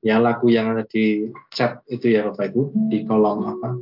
ya 0.00 0.16
lagu 0.16 0.48
yang 0.48 0.72
ada 0.72 0.88
di 0.88 1.28
chat 1.52 1.84
itu 1.92 2.08
ya 2.08 2.24
Bapak 2.24 2.56
Ibu, 2.56 2.88
di 2.88 3.04
kolom 3.04 3.44
apa 3.52 3.76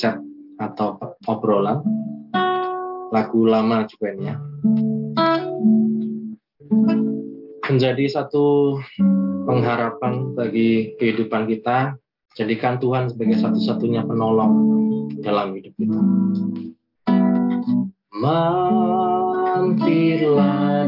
chat 0.00 0.16
atau 0.56 0.96
obrolan 1.28 1.84
lagu 3.10 3.42
lama 3.46 3.86
juga 3.90 4.14
ini 4.14 4.30
ya. 4.30 4.36
menjadi 7.70 8.10
satu 8.10 8.78
pengharapan 9.46 10.34
bagi 10.34 10.98
kehidupan 10.98 11.46
kita 11.46 11.94
jadikan 12.34 12.82
Tuhan 12.82 13.06
sebagai 13.06 13.38
satu-satunya 13.38 14.02
penolong 14.06 14.54
dalam 15.22 15.54
hidup 15.54 15.70
kita 15.78 16.02
mampirlah 19.54 19.70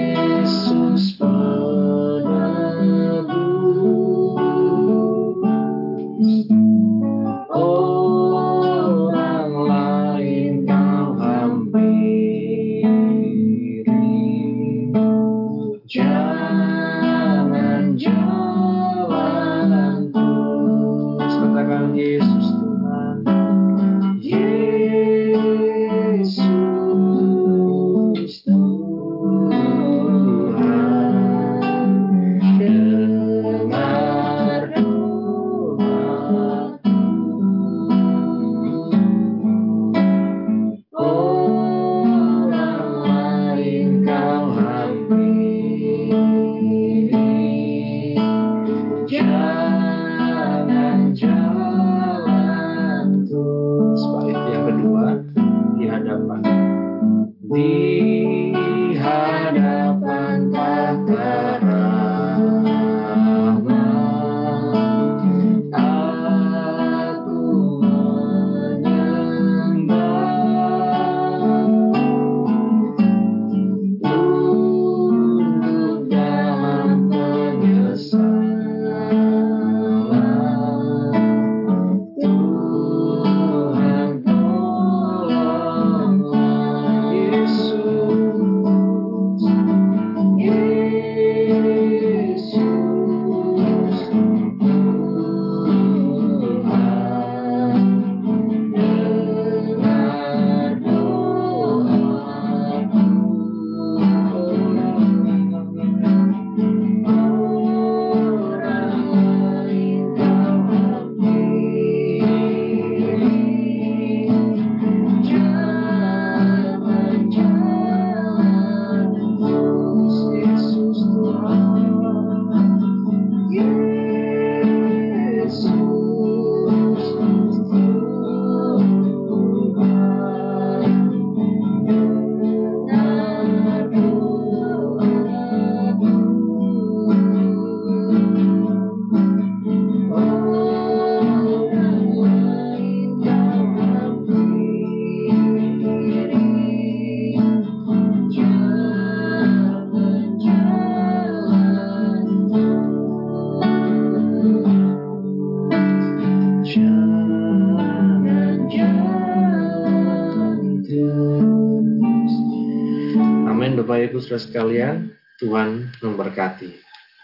Saudara 164.27 164.43
sekalian, 164.43 164.95
Tuhan 165.39 165.87
memberkati. 166.03 166.67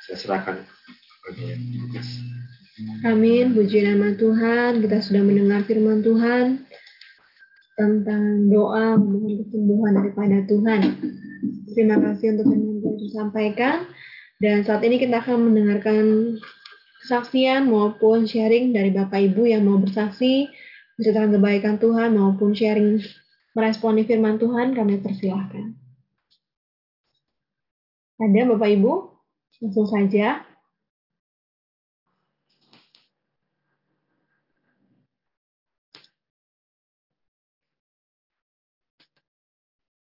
Saya 0.07 0.15
serahkan 0.15 0.63
tugas. 1.27 2.07
Amin. 3.03 3.51
Puji 3.51 3.83
nama 3.83 4.15
Tuhan. 4.15 4.79
Kita 4.79 5.03
sudah 5.03 5.19
mendengar 5.19 5.67
firman 5.67 5.99
Tuhan 5.99 6.63
tentang 7.75 8.47
doa 8.47 8.95
memohon 8.95 9.35
kesembuhan 9.35 9.99
daripada 9.99 10.47
Tuhan. 10.47 10.79
Terima 11.75 11.99
kasih 11.99 12.39
untuk 12.39 12.55
yang 12.55 12.79
telah 12.79 12.95
disampaikan. 12.95 13.77
Dan 14.39 14.63
saat 14.63 14.79
ini 14.87 14.95
kita 14.95 15.27
akan 15.27 15.51
mendengarkan 15.51 16.39
kesaksian 17.03 17.67
maupun 17.67 18.23
sharing 18.23 18.71
dari 18.71 18.95
Bapak 18.95 19.19
Ibu 19.19 19.43
yang 19.51 19.67
mau 19.67 19.75
bersaksi 19.75 20.47
menceritakan 20.95 21.35
kebaikan 21.35 21.75
Tuhan 21.83 22.15
maupun 22.15 22.55
sharing 22.55 23.03
meresponi 23.59 24.07
firman 24.07 24.39
Tuhan, 24.39 24.71
kami 24.71 25.03
persilahkan. 25.03 25.82
Ada 28.24 28.55
Bapak 28.55 28.71
Ibu? 28.71 28.93
Langsung 29.59 29.84
saja. 29.84 30.47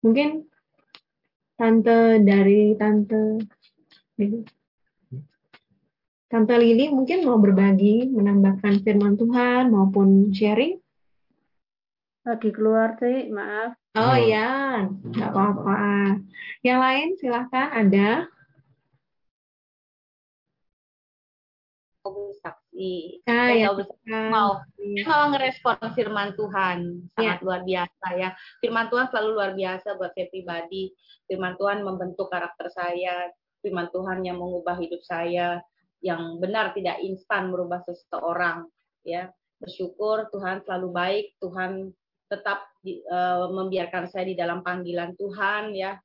Mungkin 0.01 0.49
tante 1.61 2.18
dari 2.26 2.74
tante 2.74 3.45
Tante 6.28 6.55
Lili 6.57 6.89
mungkin 6.89 7.22
mau 7.22 7.38
berbagi, 7.38 8.09
menambahkan 8.09 8.82
firman 8.82 9.13
Tuhan 9.13 9.70
maupun 9.70 10.34
sharing. 10.34 10.82
Lagi 12.26 12.49
keluar 12.49 12.97
sih, 12.97 13.30
maaf. 13.30 13.78
Oh 13.97 14.13
hmm. 14.13 14.25
iya, 14.29 14.49
nggak 14.85 15.29
apa-apa. 15.33 15.81
Yang 16.61 16.79
lain 16.85 17.07
silahkan 17.17 17.67
ada. 17.73 18.29
saksi. 22.39 23.25
Ah, 23.27 23.51
ya, 23.51 23.73
mau 24.29 24.61
mau 25.03 25.23
ngerespon 25.33 25.81
firman 25.97 26.37
Tuhan 26.37 27.09
sangat 27.17 27.37
ya. 27.41 27.43
luar 27.43 27.61
biasa 27.65 28.07
ya. 28.15 28.29
Firman 28.61 28.87
Tuhan 28.87 29.09
selalu 29.09 29.29
luar 29.33 29.51
biasa 29.57 29.97
buat 29.97 30.13
saya 30.13 30.29
pribadi. 30.29 30.93
Firman 31.25 31.57
Tuhan 31.57 31.81
membentuk 31.81 32.29
karakter 32.29 32.69
saya. 32.71 33.33
Firman 33.65 33.89
Tuhan 33.89 34.21
yang 34.23 34.37
mengubah 34.37 34.77
hidup 34.77 35.01
saya 35.03 35.59
yang 36.05 36.37
benar 36.37 36.77
tidak 36.77 37.01
instan 37.01 37.49
merubah 37.49 37.81
seseorang 37.83 38.69
ya. 39.01 39.33
Bersyukur 39.57 40.29
Tuhan 40.29 40.61
selalu 40.61 40.87
baik, 40.93 41.25
Tuhan 41.41 41.89
tetap 42.28 42.67
di, 42.84 42.99
uh, 43.07 43.47
membiarkan 43.51 44.11
saya 44.11 44.28
di 44.28 44.36
dalam 44.36 44.61
panggilan 44.61 45.15
Tuhan 45.15 45.71
ya. 45.73 45.95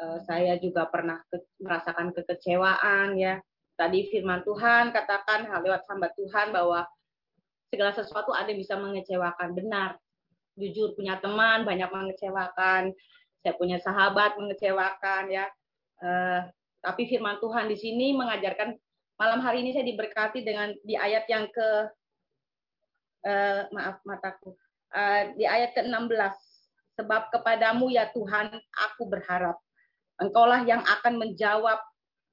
Uh, 0.00 0.18
saya 0.24 0.56
juga 0.58 0.88
pernah 0.90 1.22
ke, 1.30 1.38
merasakan 1.62 2.10
kekecewaan 2.14 3.18
ya. 3.18 3.38
Tadi 3.78 4.12
firman 4.12 4.44
Tuhan 4.44 4.92
katakan 4.92 5.48
hal 5.48 5.64
lewat 5.64 5.88
hamba 5.88 6.12
Tuhan 6.12 6.52
bahwa 6.52 6.84
segala 7.72 7.94
sesuatu 7.94 8.34
ada 8.34 8.50
yang 8.50 8.60
bisa 8.60 8.76
mengecewakan. 8.76 9.56
Benar. 9.56 9.96
Jujur 10.58 10.92
punya 10.98 11.16
teman 11.22 11.64
banyak 11.64 11.88
mengecewakan. 11.88 12.92
Saya 13.40 13.54
punya 13.56 13.80
sahabat 13.80 14.36
mengecewakan 14.36 15.32
ya. 15.32 15.46
Uh, 16.00 16.44
tapi 16.80 17.08
firman 17.08 17.38
Tuhan 17.40 17.68
di 17.68 17.76
sini 17.76 18.16
mengajarkan 18.16 18.72
malam 19.20 19.44
hari 19.44 19.60
ini 19.60 19.76
saya 19.76 19.84
diberkati 19.84 20.40
dengan 20.40 20.72
di 20.80 20.96
ayat 20.96 21.28
yang 21.28 21.44
ke 21.52 21.68
uh, 23.28 23.68
maaf 23.68 24.00
mataku 24.08 24.56
uh, 24.94 25.22
di 25.34 25.44
ayat 25.46 25.74
ke-16. 25.76 26.34
Sebab 27.00 27.32
kepadamu 27.32 27.88
ya 27.88 28.12
Tuhan 28.12 28.52
aku 28.90 29.08
berharap. 29.08 29.56
Engkaulah 30.20 30.68
yang 30.68 30.84
akan 30.84 31.16
menjawab 31.16 31.80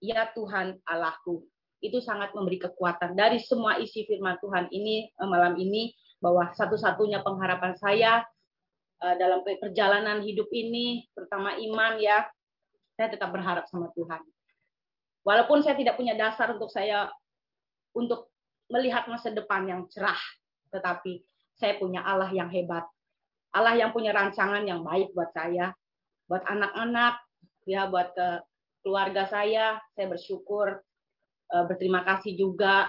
ya 0.04 0.28
Tuhan 0.36 0.78
Allahku. 0.84 1.46
Itu 1.80 2.02
sangat 2.04 2.34
memberi 2.34 2.60
kekuatan 2.60 3.16
dari 3.16 3.40
semua 3.40 3.78
isi 3.80 4.04
firman 4.10 4.36
Tuhan 4.44 4.68
ini 4.74 5.08
uh, 5.22 5.30
malam 5.30 5.56
ini 5.56 5.96
bahwa 6.18 6.50
satu-satunya 6.52 7.22
pengharapan 7.22 7.78
saya 7.78 8.26
uh, 9.06 9.16
dalam 9.16 9.46
perjalanan 9.46 10.26
hidup 10.26 10.50
ini 10.50 11.06
terutama 11.14 11.54
iman 11.56 12.02
ya 12.02 12.26
saya 12.98 13.14
tetap 13.14 13.30
berharap 13.30 13.70
sama 13.70 13.94
Tuhan. 13.94 14.26
Walaupun 15.22 15.62
saya 15.62 15.78
tidak 15.78 16.00
punya 16.00 16.18
dasar 16.18 16.56
untuk 16.56 16.74
saya 16.74 17.12
untuk 17.94 18.34
melihat 18.74 19.06
masa 19.06 19.30
depan 19.30 19.70
yang 19.70 19.82
cerah, 19.88 20.18
tetapi 20.74 21.22
saya 21.58 21.76
punya 21.82 22.06
Allah 22.06 22.30
yang 22.30 22.48
hebat. 22.54 22.86
Allah 23.52 23.74
yang 23.74 23.90
punya 23.90 24.14
rancangan 24.14 24.62
yang 24.64 24.86
baik 24.86 25.12
buat 25.18 25.34
saya, 25.34 25.74
buat 26.30 26.46
anak-anak, 26.46 27.18
ya 27.66 27.90
buat 27.90 28.14
ke 28.14 28.30
keluarga 28.86 29.26
saya. 29.26 29.82
Saya 29.98 30.08
bersyukur, 30.14 30.78
eh, 31.52 31.64
berterima 31.66 32.06
kasih 32.06 32.38
juga 32.38 32.88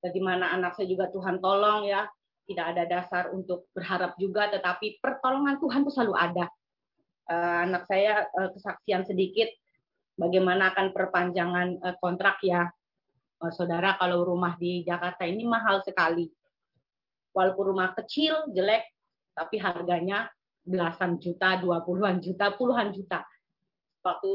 bagaimana 0.00 0.56
anak 0.56 0.74
saya 0.74 0.88
juga 0.88 1.12
Tuhan 1.12 1.38
tolong 1.44 1.84
ya. 1.84 2.08
Tidak 2.42 2.66
ada 2.74 2.82
dasar 2.88 3.30
untuk 3.30 3.70
berharap 3.70 4.18
juga, 4.18 4.50
tetapi 4.50 4.98
pertolongan 4.98 5.62
Tuhan 5.62 5.86
itu 5.86 5.92
selalu 5.92 6.14
ada. 6.16 6.46
Eh, 7.28 7.58
anak 7.68 7.84
saya 7.86 8.26
eh, 8.26 8.50
kesaksian 8.56 9.04
sedikit 9.04 9.52
bagaimana 10.16 10.72
akan 10.72 10.96
perpanjangan 10.96 11.68
kontrak 12.00 12.40
ya. 12.40 12.68
Saudara, 13.42 13.98
kalau 13.98 14.22
rumah 14.22 14.54
di 14.54 14.86
Jakarta 14.86 15.26
ini 15.26 15.42
mahal 15.42 15.82
sekali 15.82 16.30
walaupun 17.32 17.74
rumah 17.74 17.96
kecil 17.96 18.52
jelek 18.52 18.84
tapi 19.32 19.56
harganya 19.56 20.28
belasan 20.62 21.18
juta, 21.18 21.58
dua 21.58 21.82
puluhan 21.82 22.22
juta, 22.22 22.54
puluhan 22.54 22.94
juta. 22.94 23.24
Waktu 24.04 24.30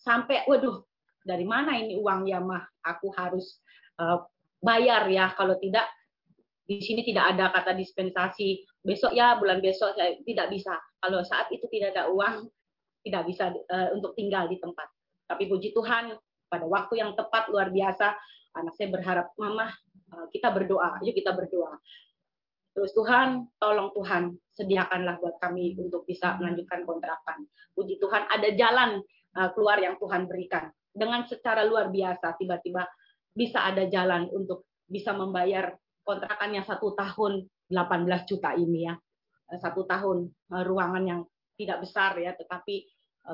sampai, 0.00 0.46
waduh, 0.48 0.80
dari 1.26 1.44
mana 1.44 1.76
ini 1.76 1.98
uang 1.98 2.24
ya 2.24 2.40
mah? 2.40 2.64
Aku 2.86 3.12
harus 3.12 3.60
uh, 4.00 4.24
bayar 4.62 5.04
ya. 5.10 5.34
Kalau 5.36 5.58
tidak, 5.60 5.84
di 6.64 6.80
sini 6.80 7.04
tidak 7.04 7.36
ada 7.36 7.52
kata 7.52 7.76
dispensasi. 7.76 8.64
Besok 8.80 9.12
ya, 9.12 9.36
bulan 9.36 9.60
besok 9.60 9.98
saya 9.98 10.16
tidak 10.22 10.48
bisa. 10.54 10.78
Kalau 11.02 11.20
saat 11.26 11.50
itu 11.52 11.66
tidak 11.68 11.92
ada 11.98 12.08
uang, 12.08 12.48
tidak 13.04 13.22
bisa 13.28 13.52
uh, 13.52 13.88
untuk 13.92 14.16
tinggal 14.16 14.48
di 14.48 14.56
tempat. 14.56 14.88
Tapi 15.26 15.50
puji 15.50 15.74
Tuhan, 15.74 16.14
pada 16.46 16.64
waktu 16.64 17.02
yang 17.02 17.12
tepat 17.18 17.50
luar 17.50 17.74
biasa, 17.74 18.14
anak 18.56 18.72
saya 18.78 18.88
berharap, 18.94 19.34
Mama, 19.36 19.68
Eh, 19.68 19.85
kita 20.30 20.54
berdoa, 20.54 21.02
yuk 21.02 21.14
kita 21.14 21.34
berdoa. 21.34 21.76
Terus 22.76 22.92
Tuhan, 22.92 23.48
tolong 23.56 23.88
Tuhan, 23.96 24.36
sediakanlah 24.52 25.16
buat 25.16 25.40
kami 25.40 25.80
untuk 25.80 26.04
bisa 26.04 26.36
melanjutkan 26.36 26.84
kontrakan. 26.84 27.48
Puji 27.72 27.96
Tuhan, 27.96 28.28
ada 28.28 28.52
jalan 28.52 29.00
eh, 29.32 29.48
keluar 29.56 29.80
yang 29.80 29.96
Tuhan 29.96 30.28
berikan. 30.28 30.68
Dengan 30.92 31.24
secara 31.24 31.64
luar 31.64 31.88
biasa, 31.88 32.36
tiba-tiba 32.36 32.84
bisa 33.32 33.64
ada 33.64 33.88
jalan 33.88 34.28
untuk 34.28 34.68
bisa 34.84 35.16
membayar 35.16 35.72
kontrakan 36.04 36.52
yang 36.52 36.68
satu 36.68 36.92
tahun 36.92 37.48
18 37.72 38.28
juta 38.28 38.52
ini 38.52 38.92
ya. 38.92 38.94
Eh, 39.56 39.58
satu 39.60 39.88
tahun 39.88 40.28
ruangan 40.52 41.04
yang 41.08 41.20
tidak 41.56 41.80
besar 41.80 42.12
ya, 42.20 42.36
tetapi 42.36 42.84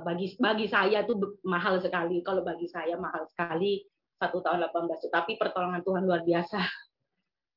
bagi 0.07 0.39
bagi 0.39 0.71
saya 0.71 1.03
itu 1.03 1.19
mahal 1.43 1.83
sekali. 1.83 2.23
Kalau 2.23 2.47
bagi 2.47 2.71
saya 2.71 2.95
mahal 2.95 3.27
sekali 3.27 3.83
satu 4.23 4.39
tahun 4.39 4.71
18 4.71 5.11
tapi 5.11 5.35
pertolongan 5.35 5.83
Tuhan 5.83 6.07
luar 6.07 6.23
biasa. 6.23 6.63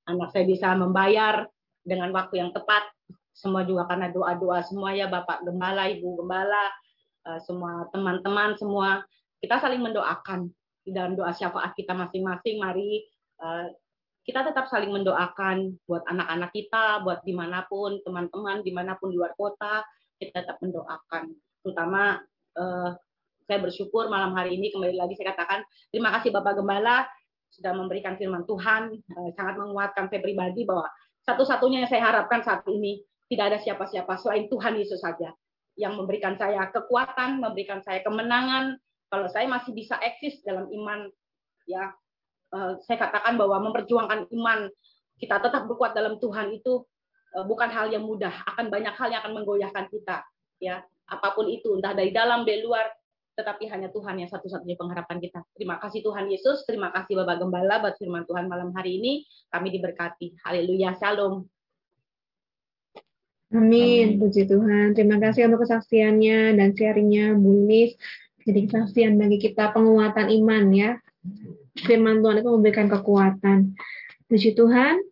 Anak 0.09 0.33
saya 0.33 0.49
bisa 0.49 0.73
membayar 0.73 1.45
dengan 1.85 2.09
waktu 2.09 2.41
yang 2.41 2.49
tepat. 2.49 2.89
Semua 3.29 3.61
juga 3.61 3.85
karena 3.85 4.09
doa-doa 4.09 4.65
semua 4.65 4.97
ya 4.97 5.05
Bapak 5.05 5.45
Gembala, 5.45 5.85
Ibu 5.93 6.25
Gembala, 6.25 6.65
eh, 7.29 7.39
semua 7.45 7.85
teman-teman 7.93 8.57
semua. 8.57 9.05
Kita 9.37 9.61
saling 9.61 9.85
mendoakan 9.85 10.49
di 10.81 10.89
dalam 10.89 11.13
doa 11.13 11.29
syafaat 11.29 11.77
kita 11.77 11.93
masing-masing. 11.93 12.57
Mari 12.57 13.05
eh, 13.41 13.65
kita 14.25 14.41
tetap 14.41 14.65
saling 14.65 14.89
mendoakan 14.89 15.77
buat 15.85 16.01
anak-anak 16.09 16.49
kita, 16.49 17.05
buat 17.05 17.21
di 17.21 17.37
mana 17.37 17.61
pun, 17.69 18.01
teman-teman, 18.01 18.65
di 18.65 18.73
mana 18.73 18.97
pun 18.97 19.13
di 19.13 19.21
luar 19.21 19.37
kota, 19.37 19.85
kita 20.17 20.41
tetap 20.41 20.57
mendoakan. 20.65 21.29
Terutama 21.61 22.17
eh, 22.57 22.89
saya 23.45 23.61
bersyukur 23.61 24.09
malam 24.09 24.33
hari 24.33 24.57
ini 24.57 24.73
kembali 24.73 24.97
lagi 24.97 25.13
saya 25.13 25.37
katakan 25.37 25.61
terima 25.93 26.09
kasih 26.17 26.33
Bapak 26.33 26.57
Gembala 26.57 27.05
sudah 27.53 27.71
memberikan 27.77 28.17
firman 28.17 28.43
Tuhan 28.49 28.97
eh, 28.97 29.29
sangat 29.37 29.61
menguatkan 29.61 30.09
saya 30.09 30.19
pribadi 30.19 30.65
bahwa 30.65 30.89
satu-satunya 31.25 31.85
yang 31.85 31.89
saya 31.89 32.03
harapkan 32.09 32.41
saat 32.41 32.65
ini 32.65 33.05
tidak 33.29 33.53
ada 33.53 33.57
siapa-siapa 33.61 34.17
selain 34.17 34.49
Tuhan 34.49 34.77
Yesus 34.81 35.01
saja 35.01 35.33
yang 35.75 35.97
memberikan 35.99 36.39
saya 36.39 36.71
kekuatan, 36.71 37.43
memberikan 37.43 37.83
saya 37.83 37.99
kemenangan. 37.99 38.79
Kalau 39.11 39.27
saya 39.27 39.43
masih 39.49 39.75
bisa 39.75 39.99
eksis 39.99 40.39
dalam 40.41 40.65
iman, 40.69 41.05
ya 41.69 41.93
eh, 42.53 42.73
saya 42.81 42.97
katakan 42.97 43.37
bahwa 43.37 43.61
memperjuangkan 43.69 44.33
iman 44.33 44.69
kita 45.21 45.39
tetap 45.39 45.69
berkuat 45.69 45.93
dalam 45.93 46.17
Tuhan 46.17 46.49
itu 46.49 46.81
eh, 47.37 47.45
bukan 47.45 47.69
hal 47.69 47.93
yang 47.93 48.09
mudah. 48.09 48.33
Akan 48.49 48.73
banyak 48.73 48.93
hal 48.97 49.13
yang 49.13 49.21
akan 49.21 49.33
menggoyahkan 49.37 49.85
kita, 49.93 50.25
ya 50.57 50.81
apa 51.05 51.37
pun 51.37 51.45
itu, 51.45 51.77
entah 51.77 51.93
dari 51.93 52.09
dalam, 52.09 52.41
dari 52.41 52.65
luar, 52.65 52.89
tetapi 53.35 53.67
hanya 53.67 53.91
Tuhan 53.91 54.15
yang 54.15 54.31
satu-satunya 54.31 54.79
pengharapan 54.79 55.19
kita. 55.19 55.43
Terima 55.53 55.75
kasih 55.77 55.99
Tuhan 55.99 56.31
Yesus, 56.31 56.63
terima 56.63 56.89
kasih 56.95 57.19
Bapak 57.19 57.43
Gembala 57.43 57.83
buat 57.83 57.95
firman 57.99 58.23
Tuhan 58.23 58.47
malam 58.47 58.71
hari 58.71 58.97
ini. 59.03 59.27
Kami 59.51 59.67
diberkati. 59.75 60.39
Haleluya, 60.47 60.95
Shalom. 60.95 61.43
Amin, 63.55 64.19
puji 64.19 64.47
Tuhan. 64.47 64.95
Terima 64.95 65.19
kasih 65.19 65.47
untuk 65.47 65.67
kesaksiannya 65.67 66.59
dan 66.59 66.75
sharingnya 66.75 67.35
Bu 67.35 67.67
Lis. 67.67 67.95
Jadi 68.43 68.67
kesaksian 68.67 69.15
bagi 69.19 69.37
kita 69.37 69.71
penguatan 69.75 70.31
iman 70.31 70.65
ya. 70.75 70.91
Firman 71.75 72.23
Tuhan 72.23 72.39
itu 72.39 72.49
memberikan 72.51 72.87
kekuatan. 72.87 73.75
Puji 74.31 74.55
Tuhan. 74.55 75.03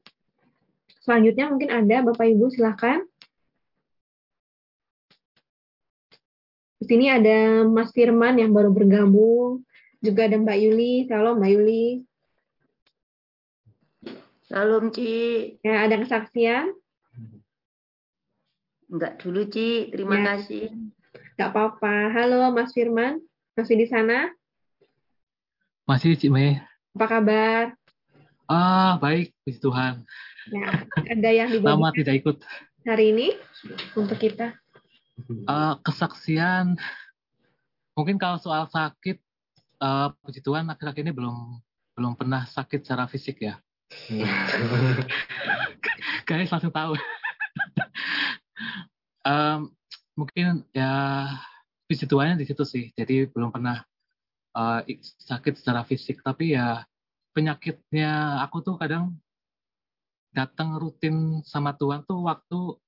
Selanjutnya 1.04 1.52
mungkin 1.52 1.70
ada 1.72 2.08
Bapak 2.08 2.24
Ibu 2.24 2.48
silakan. 2.56 3.04
Di 6.84 6.92
sini 6.92 7.08
ada 7.08 7.64
Mas 7.64 7.96
Firman 7.96 8.36
yang 8.36 8.52
baru 8.52 8.68
bergabung, 8.76 9.64
juga 10.04 10.28
ada 10.28 10.36
Mbak 10.36 10.58
Yuli. 10.68 11.08
Salam 11.08 11.40
Mbak 11.40 11.52
Yuli. 11.56 11.88
Salam 14.52 14.92
Ci. 14.92 15.16
Ya, 15.64 15.88
ada 15.88 15.96
kesaksian? 15.96 16.76
Enggak 18.92 19.16
dulu 19.24 19.48
Ci, 19.48 19.96
terima 19.96 20.20
ya. 20.20 20.36
kasih. 20.36 20.76
Enggak 21.40 21.50
apa-apa. 21.56 22.12
Halo 22.20 22.52
Mas 22.52 22.76
Firman, 22.76 23.24
masih 23.56 23.80
di 23.80 23.88
sana? 23.88 24.28
Masih 25.88 26.20
Ci 26.20 26.28
Mei. 26.28 26.60
Apa 27.00 27.08
kabar? 27.08 27.80
Ah, 28.52 29.00
baik, 29.00 29.32
puji 29.48 29.64
Tuhan. 29.64 30.04
Ya, 30.52 30.84
ada 31.00 31.30
yang 31.32 31.48
di 31.48 31.64
Lama 31.64 31.96
tidak 31.96 32.20
ikut. 32.20 32.44
Hari 32.84 33.16
ini 33.16 33.40
untuk 33.96 34.20
kita. 34.20 34.60
Uh, 35.46 35.78
kesaksian 35.86 36.74
mungkin 37.94 38.18
kalau 38.18 38.42
soal 38.42 38.66
sakit 38.66 39.22
uh, 39.78 40.10
puji 40.26 40.42
Tuhan 40.42 40.66
akhir-akhir 40.74 41.06
ini 41.06 41.14
belum 41.14 41.62
belum 41.94 42.18
pernah 42.18 42.50
sakit 42.50 42.82
secara 42.82 43.06
fisik 43.06 43.46
ya. 43.46 43.62
Kayaknya 46.26 46.50
langsung 46.50 46.74
tahu. 46.74 46.98
um, 49.30 49.70
mungkin 50.18 50.66
ya 50.74 51.30
puji 51.86 52.10
Tuhannya 52.10 52.42
di 52.42 52.50
situ 52.50 52.66
sih. 52.66 52.90
Jadi 52.98 53.30
belum 53.30 53.54
pernah 53.54 53.86
uh, 54.58 54.82
sakit 55.22 55.62
secara 55.62 55.86
fisik 55.86 56.26
tapi 56.26 56.58
ya 56.58 56.82
penyakitnya 57.34 58.42
aku 58.46 58.66
tuh 58.66 58.78
kadang 58.78 59.18
datang 60.34 60.82
rutin 60.82 61.46
sama 61.46 61.78
Tuhan 61.78 62.02
tuh 62.10 62.26
waktu 62.26 62.82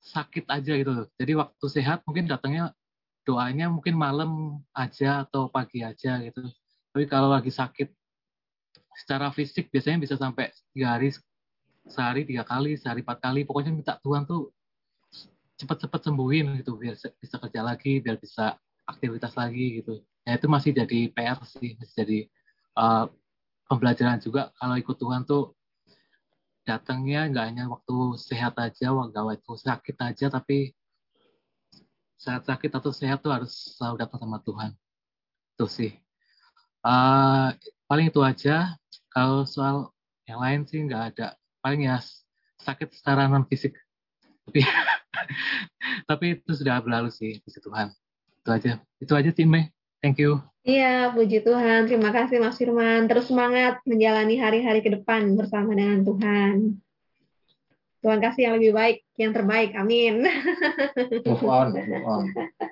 sakit 0.00 0.48
aja 0.48 0.72
gitu 0.80 1.06
Jadi 1.20 1.32
waktu 1.36 1.66
sehat 1.68 2.02
mungkin 2.08 2.24
datangnya 2.24 2.72
doanya 3.28 3.68
mungkin 3.68 3.94
malam 3.94 4.64
aja 4.72 5.28
atau 5.28 5.46
pagi 5.52 5.84
aja 5.84 6.18
gitu. 6.24 6.48
Tapi 6.90 7.04
kalau 7.06 7.30
lagi 7.30 7.52
sakit 7.52 7.92
secara 8.96 9.30
fisik 9.30 9.70
biasanya 9.70 10.02
bisa 10.02 10.16
sampai 10.18 10.50
tiga 10.74 10.98
hari 10.98 11.14
sehari 11.86 12.26
tiga 12.26 12.42
kali 12.42 12.74
sehari 12.80 13.04
empat 13.04 13.20
kali. 13.20 13.44
Pokoknya 13.44 13.70
minta 13.70 13.94
Tuhan 14.00 14.24
tuh 14.24 14.50
cepat-cepat 15.60 16.08
sembuhin 16.08 16.64
gitu 16.64 16.80
biar 16.80 16.96
bisa 16.96 17.36
kerja 17.36 17.60
lagi 17.60 18.00
biar 18.00 18.16
bisa 18.16 18.56
aktivitas 18.88 19.36
lagi 19.36 19.84
gitu. 19.84 20.00
Ya 20.24 20.40
itu 20.40 20.48
masih 20.48 20.72
jadi 20.72 21.12
PR 21.12 21.38
sih 21.44 21.76
masih 21.76 21.94
jadi 21.94 22.18
uh, 22.80 23.06
pembelajaran 23.68 24.18
juga. 24.18 24.50
Kalau 24.56 24.74
ikut 24.80 24.96
Tuhan 24.96 25.22
tuh 25.28 25.52
datangnya 26.64 27.26
nggak 27.30 27.46
hanya 27.50 27.64
waktu 27.70 27.96
sehat 28.20 28.54
aja, 28.60 28.92
waktu 28.92 29.52
sakit 29.56 29.96
aja, 30.00 30.26
tapi 30.28 30.74
saat 32.20 32.44
sakit 32.44 32.68
atau 32.76 32.92
sehat 32.92 33.24
tuh 33.24 33.32
harus 33.32 33.76
selalu 33.76 34.04
datang 34.04 34.20
sama 34.20 34.38
Tuhan. 34.44 34.70
Itu 35.56 35.66
sih. 35.66 35.92
Uh, 36.84 37.56
paling 37.88 38.12
itu 38.12 38.20
aja. 38.20 38.76
Kalau 39.10 39.48
soal 39.48 39.88
yang 40.28 40.40
lain 40.44 40.68
sih 40.68 40.84
nggak 40.84 41.16
ada. 41.16 41.26
Paling 41.64 41.88
ya 41.88 41.96
sakit 42.60 42.92
secara 42.92 43.24
non 43.24 43.48
fisik. 43.48 43.72
Tapi 44.44 44.60
tapi 46.10 46.24
itu 46.36 46.52
sudah 46.52 46.76
berlalu 46.84 47.08
sih, 47.08 47.40
puji 47.40 47.58
Tuhan. 47.64 47.88
Itu 48.44 48.50
aja. 48.52 48.72
Itu 49.00 49.12
aja 49.16 49.30
timnya. 49.32 49.72
Thank 50.04 50.20
you. 50.20 50.49
Iya, 50.60 51.16
puji 51.16 51.40
Tuhan. 51.40 51.88
Terima 51.88 52.12
kasih 52.12 52.36
Mas 52.36 52.60
Firman. 52.60 53.08
Terus 53.08 53.32
semangat 53.32 53.80
menjalani 53.88 54.36
hari-hari 54.36 54.84
ke 54.84 54.92
depan 54.92 55.32
bersama 55.32 55.72
dengan 55.72 56.04
Tuhan. 56.04 56.76
Tuhan 58.00 58.20
kasih 58.20 58.48
yang 58.48 58.54
lebih 58.60 58.72
baik, 58.76 58.98
yang 59.16 59.32
terbaik. 59.32 59.72
Amin. 59.76 60.24
Move 61.24 61.44
on, 61.48 61.72
move 61.72 62.04
on. 62.04 62.24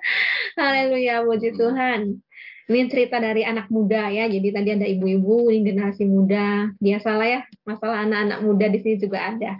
Haleluya, 0.59 1.25
puji 1.25 1.57
Tuhan. 1.57 2.21
Ini 2.69 2.85
cerita 2.93 3.17
dari 3.17 3.41
anak 3.41 3.73
muda 3.73 4.13
ya. 4.13 4.29
Jadi 4.29 4.47
tadi 4.53 4.69
ada 4.69 4.85
ibu-ibu, 4.85 5.49
ini 5.49 5.73
generasi 5.73 6.05
muda. 6.05 6.69
Biasalah 6.77 7.25
ya, 7.25 7.41
masalah 7.65 8.05
anak-anak 8.05 8.39
muda 8.45 8.65
di 8.69 8.85
sini 8.85 9.01
juga 9.01 9.33
ada. 9.33 9.57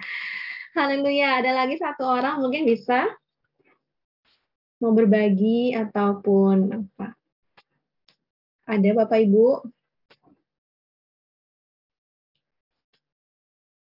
Haleluya. 0.78 1.42
Ada 1.42 1.66
lagi 1.66 1.82
satu 1.82 2.06
orang 2.06 2.46
mungkin 2.46 2.70
bisa 2.70 3.10
mau 4.78 4.94
berbagi 4.94 5.74
ataupun 5.74 6.58
apa 6.72 7.19
ada 8.70 8.90
Bapak 8.94 9.20
Ibu? 9.26 9.46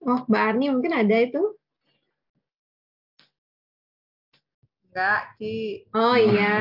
Oh, 0.04 0.20
Mbak 0.28 0.44
Arni 0.50 0.66
mungkin 0.74 0.92
ada 0.92 1.16
itu? 1.16 1.40
Enggak, 4.90 5.22
Ci. 5.40 5.88
Oh 5.96 6.14
iya. 6.18 6.54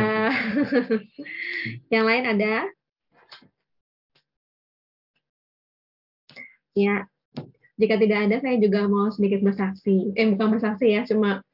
Yang 1.92 2.04
lain 2.06 2.24
ada? 2.32 2.54
Ya, 6.72 7.04
jika 7.76 8.00
tidak 8.00 8.18
ada, 8.30 8.36
saya 8.40 8.56
juga 8.56 8.88
mau 8.88 9.12
sedikit 9.12 9.44
bersaksi. 9.44 10.16
Eh, 10.16 10.32
bukan 10.32 10.48
bersaksi 10.56 10.86
ya, 10.96 11.04
cuma 11.04 11.44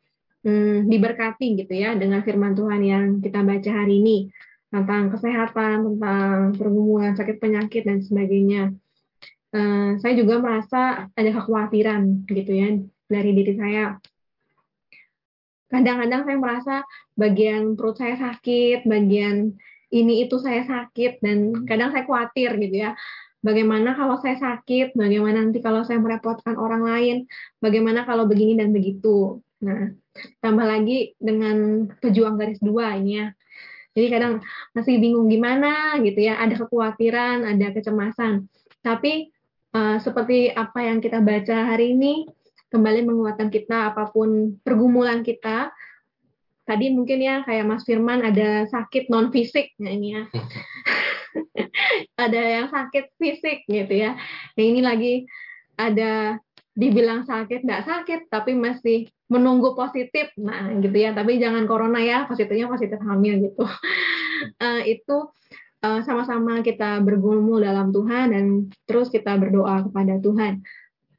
hmm, 0.47 0.87
diberkati 0.87 1.59
gitu 1.59 1.75
ya 1.75 1.99
dengan 1.99 2.23
firman 2.23 2.55
Tuhan 2.55 2.83
yang 2.85 3.05
kita 3.25 3.43
baca 3.43 3.71
hari 3.73 3.99
ini 3.99 4.31
tentang 4.69 5.09
kesehatan, 5.09 5.77
tentang 5.85 6.53
pergumulan 6.57 7.17
sakit 7.17 7.41
penyakit 7.41 7.89
dan 7.89 8.05
sebagainya. 8.05 8.77
Uh, 9.49 9.97
saya 10.05 10.13
juga 10.13 10.45
merasa 10.45 11.09
ada 11.17 11.31
kekhawatiran 11.33 12.29
gitu 12.29 12.53
ya 12.53 12.69
dari 13.09 13.31
diri 13.33 13.57
saya. 13.57 13.97
Kadang-kadang 15.73 16.25
saya 16.25 16.37
merasa 16.37 16.75
bagian 17.17 17.77
perut 17.77 17.97
saya 17.97 18.17
sakit, 18.17 18.85
bagian 18.85 19.57
ini 19.89 20.29
itu 20.29 20.37
saya 20.37 20.65
sakit 20.69 21.25
dan 21.25 21.65
kadang 21.65 21.93
saya 21.93 22.05
khawatir 22.05 22.61
gitu 22.61 22.77
ya. 22.89 22.93
Bagaimana 23.41 23.97
kalau 23.97 24.21
saya 24.21 24.37
sakit? 24.37 24.93
Bagaimana 24.93 25.49
nanti 25.49 25.65
kalau 25.65 25.81
saya 25.87 25.97
merepotkan 25.97 26.59
orang 26.61 26.85
lain? 26.85 27.17
Bagaimana 27.63 28.05
kalau 28.05 28.29
begini 28.29 28.59
dan 28.59 28.75
begitu? 28.75 29.41
Nah, 29.65 29.97
tambah 30.45 30.67
lagi 30.67 31.17
dengan 31.17 31.89
pejuang 32.05 32.37
garis 32.37 32.61
dua 32.61 32.99
ini 33.01 33.25
ya 33.25 33.29
jadi 33.99 34.09
kadang 34.15 34.35
masih 34.71 35.03
bingung 35.03 35.27
gimana 35.27 35.99
gitu 36.07 36.23
ya, 36.23 36.39
ada 36.39 36.55
kekhawatiran, 36.55 37.43
ada 37.43 37.75
kecemasan. 37.75 38.47
Tapi 38.79 39.35
uh, 39.75 39.99
seperti 39.99 40.55
apa 40.55 40.87
yang 40.87 41.03
kita 41.03 41.19
baca 41.19 41.75
hari 41.75 41.99
ini, 41.99 42.31
kembali 42.71 43.03
menguatkan 43.03 43.51
kita 43.51 43.91
apa 43.91 44.15
pun 44.15 44.61
pergumulan 44.63 45.27
kita. 45.27 45.75
Tadi 46.63 46.93
mungkin 46.95 47.19
ya 47.19 47.43
kayak 47.43 47.65
Mas 47.65 47.83
Firman 47.83 48.23
ada 48.23 48.69
sakit 48.69 49.11
non 49.11 49.35
fisik 49.35 49.75
ya 49.81 49.91
ini 49.91 50.15
ya. 50.15 50.23
ada 52.29 52.41
yang 52.41 52.67
sakit 52.69 53.19
fisik 53.19 53.65
gitu 53.67 53.95
ya. 53.99 54.15
Nah, 54.55 54.63
ini 54.63 54.81
lagi 54.85 55.15
ada 55.75 56.37
dibilang 56.79 57.27
sakit 57.27 57.67
nggak 57.67 57.83
sakit 57.91 58.21
tapi 58.31 58.55
masih 58.55 59.11
menunggu 59.27 59.75
positif. 59.75 60.31
Nah 60.39 60.71
gitu 60.79 60.95
ya. 60.95 61.11
Tapi 61.11 61.43
jangan 61.43 61.67
corona 61.67 61.99
ya 61.99 62.31
positifnya 62.31 62.71
positif 62.71 63.03
hamil 63.03 63.51
gitu. 63.51 63.67
Uh, 64.63 64.83
itu 64.95 65.27
uh, 65.83 66.01
sama-sama 66.07 66.63
kita 66.63 67.03
bergumul 67.03 67.59
dalam 67.59 67.91
Tuhan 67.91 68.31
dan 68.31 68.45
terus 68.87 69.11
kita 69.11 69.35
berdoa 69.35 69.91
kepada 69.91 70.23
Tuhan. 70.23 70.63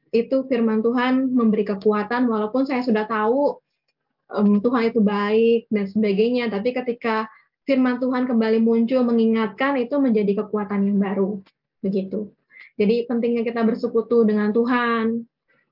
Itu 0.08 0.48
firman 0.48 0.80
Tuhan 0.80 1.28
memberi 1.28 1.68
kekuatan 1.68 2.24
walaupun 2.24 2.64
saya 2.64 2.80
sudah 2.80 3.04
tahu 3.04 3.60
um, 4.32 4.64
Tuhan 4.64 4.90
itu 4.90 5.04
baik 5.04 5.68
dan 5.68 5.84
sebagainya 5.86 6.48
tapi 6.48 6.72
ketika 6.72 7.28
firman 7.68 8.00
Tuhan 8.00 8.24
kembali 8.26 8.64
muncul 8.64 9.04
mengingatkan 9.04 9.76
itu 9.76 10.00
menjadi 10.00 10.40
kekuatan 10.40 10.88
yang 10.88 10.96
baru. 10.96 11.44
Begitu. 11.84 12.32
Jadi 12.80 13.04
pentingnya 13.04 13.44
kita 13.44 13.60
bersekutu 13.60 14.24
dengan 14.24 14.56
Tuhan 14.56 15.29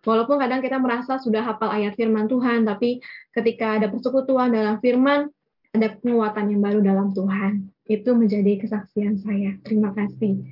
Walaupun 0.08 0.40
kadang 0.40 0.64
kita 0.64 0.80
merasa 0.80 1.20
sudah 1.20 1.44
hafal 1.44 1.68
ayat 1.68 1.92
firman 1.92 2.24
Tuhan, 2.32 2.64
tapi 2.64 3.04
ketika 3.36 3.76
ada 3.76 3.92
persekutuan 3.92 4.48
dalam 4.48 4.80
firman, 4.80 5.28
ada 5.76 5.92
penguatan 6.00 6.48
yang 6.48 6.64
baru 6.64 6.80
dalam 6.80 7.12
Tuhan. 7.12 7.68
Itu 7.84 8.16
menjadi 8.16 8.56
kesaksian 8.56 9.20
saya. 9.20 9.60
Terima 9.60 9.92
kasih. 9.92 10.48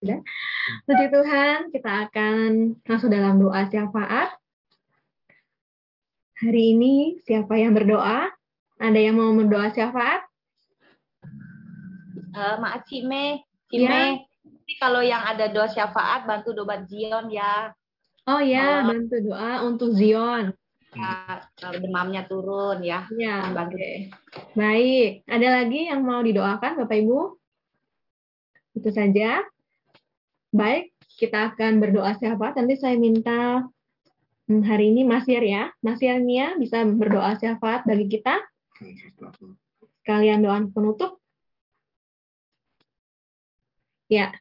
Sudah. 0.00 0.24
Puji 0.88 1.06
Tuhan, 1.12 1.68
kita 1.68 2.08
akan 2.08 2.80
masuk 2.88 3.12
dalam 3.12 3.36
doa 3.36 3.60
syafaat. 3.68 4.32
Hari 6.40 6.74
ini 6.74 7.20
siapa 7.28 7.60
yang 7.60 7.76
berdoa? 7.76 8.32
Ada 8.80 8.98
yang 8.98 9.20
mau 9.20 9.36
berdoa 9.36 9.68
syafaat? 9.68 10.24
Uh, 12.32 12.56
Maaf 12.56 12.88
Cime, 12.88 13.44
Cime, 13.68 13.84
ya. 13.84 14.31
Jadi 14.72 14.80
kalau 14.88 15.04
yang 15.04 15.20
ada 15.20 15.52
doa 15.52 15.68
syafaat 15.68 16.24
bantu 16.24 16.56
doa 16.56 16.80
Zion 16.88 17.28
ya. 17.28 17.76
Oh 18.24 18.40
ya, 18.40 18.80
bantu 18.88 19.20
doa 19.20 19.68
untuk 19.68 19.92
Zion. 19.92 20.48
Ya, 20.96 21.44
demamnya 21.76 22.24
turun 22.24 22.80
ya. 22.80 23.04
Ya, 23.12 23.52
bantu. 23.52 23.76
Okay. 23.76 24.08
Baik, 24.56 25.28
ada 25.28 25.60
lagi 25.60 25.92
yang 25.92 26.08
mau 26.08 26.24
didoakan 26.24 26.80
Bapak 26.80 27.04
Ibu? 27.04 27.36
Itu 28.80 28.88
saja. 28.96 29.44
Baik, 30.56 30.96
kita 31.20 31.52
akan 31.52 31.76
berdoa 31.76 32.16
siapa? 32.16 32.56
Nanti 32.56 32.80
saya 32.80 32.96
minta 32.96 33.68
hmm, 34.48 34.64
hari 34.64 34.88
ini 34.88 35.04
Mas 35.04 35.28
Yar 35.28 35.44
ya. 35.44 35.68
Mas 35.84 36.00
Yarnia 36.00 36.56
bisa 36.56 36.80
berdoa 36.88 37.36
syafaat 37.36 37.84
bagi 37.84 38.08
kita. 38.08 38.40
Kalian 40.08 40.40
doa 40.40 40.64
penutup. 40.72 41.20
Ya, 44.08 44.32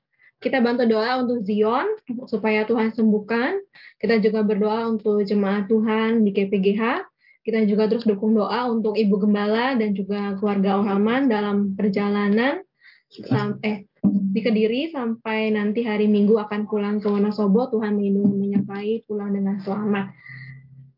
kita 0.42 0.58
bantu 0.58 0.90
doa 0.90 1.22
untuk 1.22 1.46
Zion 1.46 1.86
supaya 2.26 2.66
Tuhan 2.66 2.90
sembuhkan. 2.98 3.62
Kita 4.02 4.18
juga 4.18 4.42
berdoa 4.42 4.90
untuk 4.90 5.22
jemaat 5.22 5.70
Tuhan 5.70 6.26
di 6.26 6.34
KPGH. 6.34 7.06
Kita 7.46 7.62
juga 7.70 7.86
terus 7.86 8.10
dukung 8.10 8.34
doa 8.34 8.66
untuk 8.66 8.98
Ibu 8.98 9.22
Gembala 9.22 9.78
dan 9.78 9.94
juga 9.94 10.34
keluarga 10.42 10.82
Ohaman 10.82 11.30
dalam 11.30 11.78
perjalanan 11.78 12.66
sampai 13.12 13.62
eh, 13.62 13.80
di 14.06 14.42
Kediri 14.42 14.90
sampai 14.90 15.54
nanti 15.54 15.86
hari 15.86 16.10
Minggu 16.10 16.42
akan 16.42 16.66
pulang 16.66 16.98
ke 16.98 17.06
Wonosobo. 17.06 17.70
Tuhan 17.70 18.02
melindungi 18.02 18.34
menyertai 18.34 19.06
pulang 19.06 19.38
dengan 19.38 19.62
selamat. 19.62 20.10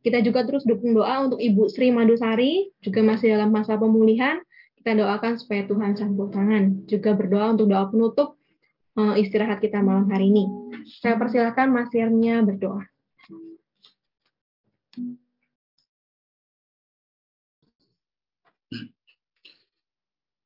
Kita 0.03 0.23
juga 0.23 0.47
terus 0.47 0.63
dukung 0.63 0.95
doa 0.95 1.27
untuk 1.27 1.39
Ibu 1.39 1.67
Sri 1.67 1.91
Madusari, 1.91 2.71
juga 2.79 2.99
masih 3.03 3.35
dalam 3.35 3.51
masa 3.51 3.75
pemulihan. 3.75 4.39
Kita 4.79 4.99
doakan 4.99 5.39
supaya 5.39 5.63
Tuhan 5.67 5.95
campur 5.95 6.27
tangan. 6.31 6.87
Juga 6.87 7.15
berdoa 7.15 7.55
untuk 7.55 7.71
doa 7.71 7.87
penutup 7.87 8.35
uh, 8.97 9.15
istirahat 9.17 9.61
kita 9.61 9.81
malam 9.81 10.09
hari 10.09 10.29
ini. 10.29 10.45
Saya 11.01 11.17
persilakan 11.17 11.73
Mas 11.73 11.91
Yernya 11.93 12.43
berdoa. 12.43 12.83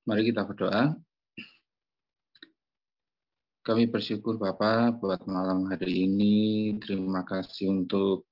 Mari 0.07 0.23
kita 0.31 0.47
berdoa. 0.47 0.95
Kami 3.67 3.91
bersyukur 3.91 4.39
Bapak 4.39 5.03
buat 5.03 5.27
malam 5.27 5.67
hari 5.67 6.07
ini. 6.07 6.71
Terima 6.79 7.27
kasih 7.27 7.67
untuk 7.67 8.23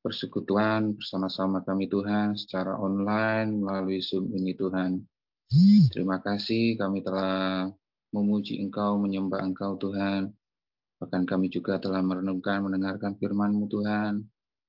persekutuan 0.00 0.96
bersama-sama 0.96 1.60
kami 1.60 1.92
Tuhan 1.92 2.32
secara 2.40 2.80
online 2.80 3.60
melalui 3.60 4.00
Zoom 4.00 4.32
ini 4.32 4.56
Tuhan. 4.56 5.04
Terima 5.92 6.16
kasih 6.24 6.80
kami 6.80 7.04
telah 7.04 7.68
memuji 8.12 8.60
Engkau, 8.60 9.00
menyembah 9.00 9.40
Engkau 9.42 9.80
Tuhan. 9.80 10.30
Bahkan 11.00 11.26
kami 11.26 11.50
juga 11.50 11.82
telah 11.82 11.98
merenungkan, 12.04 12.62
mendengarkan 12.62 13.18
firman-Mu 13.18 13.66
Tuhan, 13.66 14.22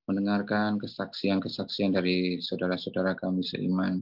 mendengarkan 0.09 0.81
kesaksian-kesaksian 0.81 1.93
dari 1.93 2.41
saudara-saudara 2.41 3.13
kami 3.13 3.45
seiman. 3.45 4.01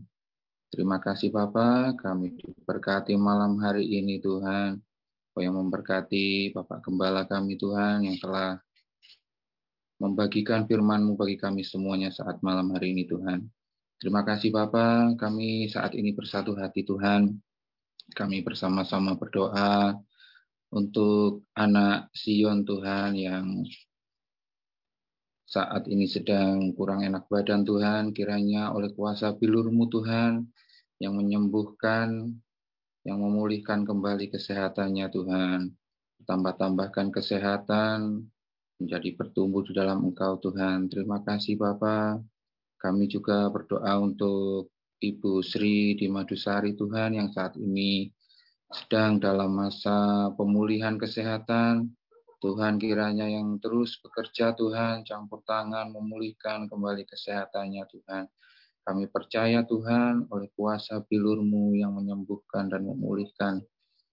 Terima 0.72 1.04
kasih 1.04 1.36
Bapa, 1.36 1.92
kami 2.00 2.32
diberkati 2.40 3.20
malam 3.20 3.60
hari 3.60 3.84
ini 3.84 4.24
Tuhan. 4.24 4.80
Kau 5.36 5.44
yang 5.44 5.60
memberkati 5.60 6.56
Bapak 6.56 6.88
Gembala 6.88 7.28
kami 7.28 7.60
Tuhan 7.60 8.08
yang 8.08 8.16
telah 8.16 8.56
membagikan 10.00 10.64
firman-Mu 10.64 11.20
bagi 11.20 11.36
kami 11.36 11.68
semuanya 11.68 12.08
saat 12.16 12.40
malam 12.40 12.72
hari 12.72 12.96
ini 12.96 13.04
Tuhan. 13.04 13.44
Terima 14.00 14.24
kasih 14.24 14.56
Bapak, 14.56 15.20
kami 15.20 15.68
saat 15.68 15.92
ini 15.94 16.16
bersatu 16.16 16.56
hati 16.56 16.88
Tuhan 16.88 17.36
kami 18.14 18.46
bersama-sama 18.46 19.18
berdoa 19.18 19.98
untuk 20.72 21.48
anak 21.58 22.12
Sion 22.16 22.64
Tuhan 22.64 23.18
yang 23.18 23.68
saat 25.52 25.84
ini 25.92 26.08
sedang 26.08 26.72
kurang 26.72 27.04
enak 27.04 27.28
badan 27.28 27.68
Tuhan, 27.68 28.16
kiranya 28.16 28.72
oleh 28.72 28.96
kuasa 28.96 29.36
bilurmu 29.36 29.92
Tuhan 29.92 30.48
yang 31.04 31.20
menyembuhkan, 31.20 32.40
yang 33.04 33.20
memulihkan 33.20 33.84
kembali 33.84 34.32
kesehatannya 34.32 35.12
Tuhan. 35.12 35.60
Tambah-tambahkan 36.24 37.12
kesehatan, 37.12 38.32
menjadi 38.80 39.14
bertumbuh 39.14 39.62
di 39.68 39.76
dalam 39.76 40.08
Engkau 40.08 40.40
Tuhan. 40.40 40.88
Terima 40.88 41.20
kasih 41.20 41.60
Bapak. 41.60 42.24
Kami 42.80 43.06
juga 43.12 43.46
berdoa 43.52 44.00
untuk 44.00 44.71
Ibu 45.02 45.42
Sri 45.42 45.98
di 45.98 46.06
Madusari 46.06 46.78
Tuhan 46.78 47.18
yang 47.18 47.34
saat 47.34 47.58
ini 47.58 48.06
sedang 48.70 49.18
dalam 49.18 49.50
masa 49.50 50.30
pemulihan 50.38 51.02
kesehatan. 51.02 51.90
Tuhan 52.38 52.78
kiranya 52.78 53.26
yang 53.26 53.58
terus 53.58 53.98
bekerja 53.98 54.54
Tuhan, 54.54 55.02
campur 55.02 55.42
tangan 55.42 55.90
memulihkan 55.90 56.70
kembali 56.70 57.10
kesehatannya 57.10 57.82
Tuhan. 57.90 58.30
Kami 58.86 59.10
percaya 59.10 59.66
Tuhan 59.66 60.30
oleh 60.30 60.54
kuasa 60.54 61.02
bilurmu 61.06 61.74
yang 61.78 61.98
menyembuhkan 61.98 62.70
dan 62.70 62.86
memulihkan. 62.86 63.62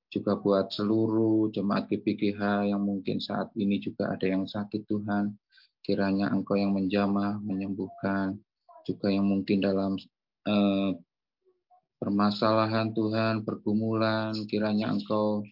Juga 0.08 0.40
buat 0.40 0.72
seluruh 0.72 1.52
jemaat 1.52 1.92
GPGH 1.92 2.72
yang 2.72 2.80
mungkin 2.80 3.20
saat 3.20 3.52
ini 3.60 3.76
juga 3.76 4.08
ada 4.08 4.24
yang 4.24 4.48
sakit 4.48 4.88
Tuhan. 4.88 5.36
Kiranya 5.84 6.32
Engkau 6.32 6.56
yang 6.56 6.72
menjamah, 6.72 7.40
menyembuhkan. 7.44 8.40
Juga 8.88 9.12
yang 9.12 9.28
mungkin 9.28 9.60
dalam 9.60 10.00
eh, 10.48 10.90
permasalahan 12.00 12.96
Tuhan, 12.96 13.44
pergumulan, 13.44 14.32
kiranya 14.48 14.88
Engkau 14.88 15.44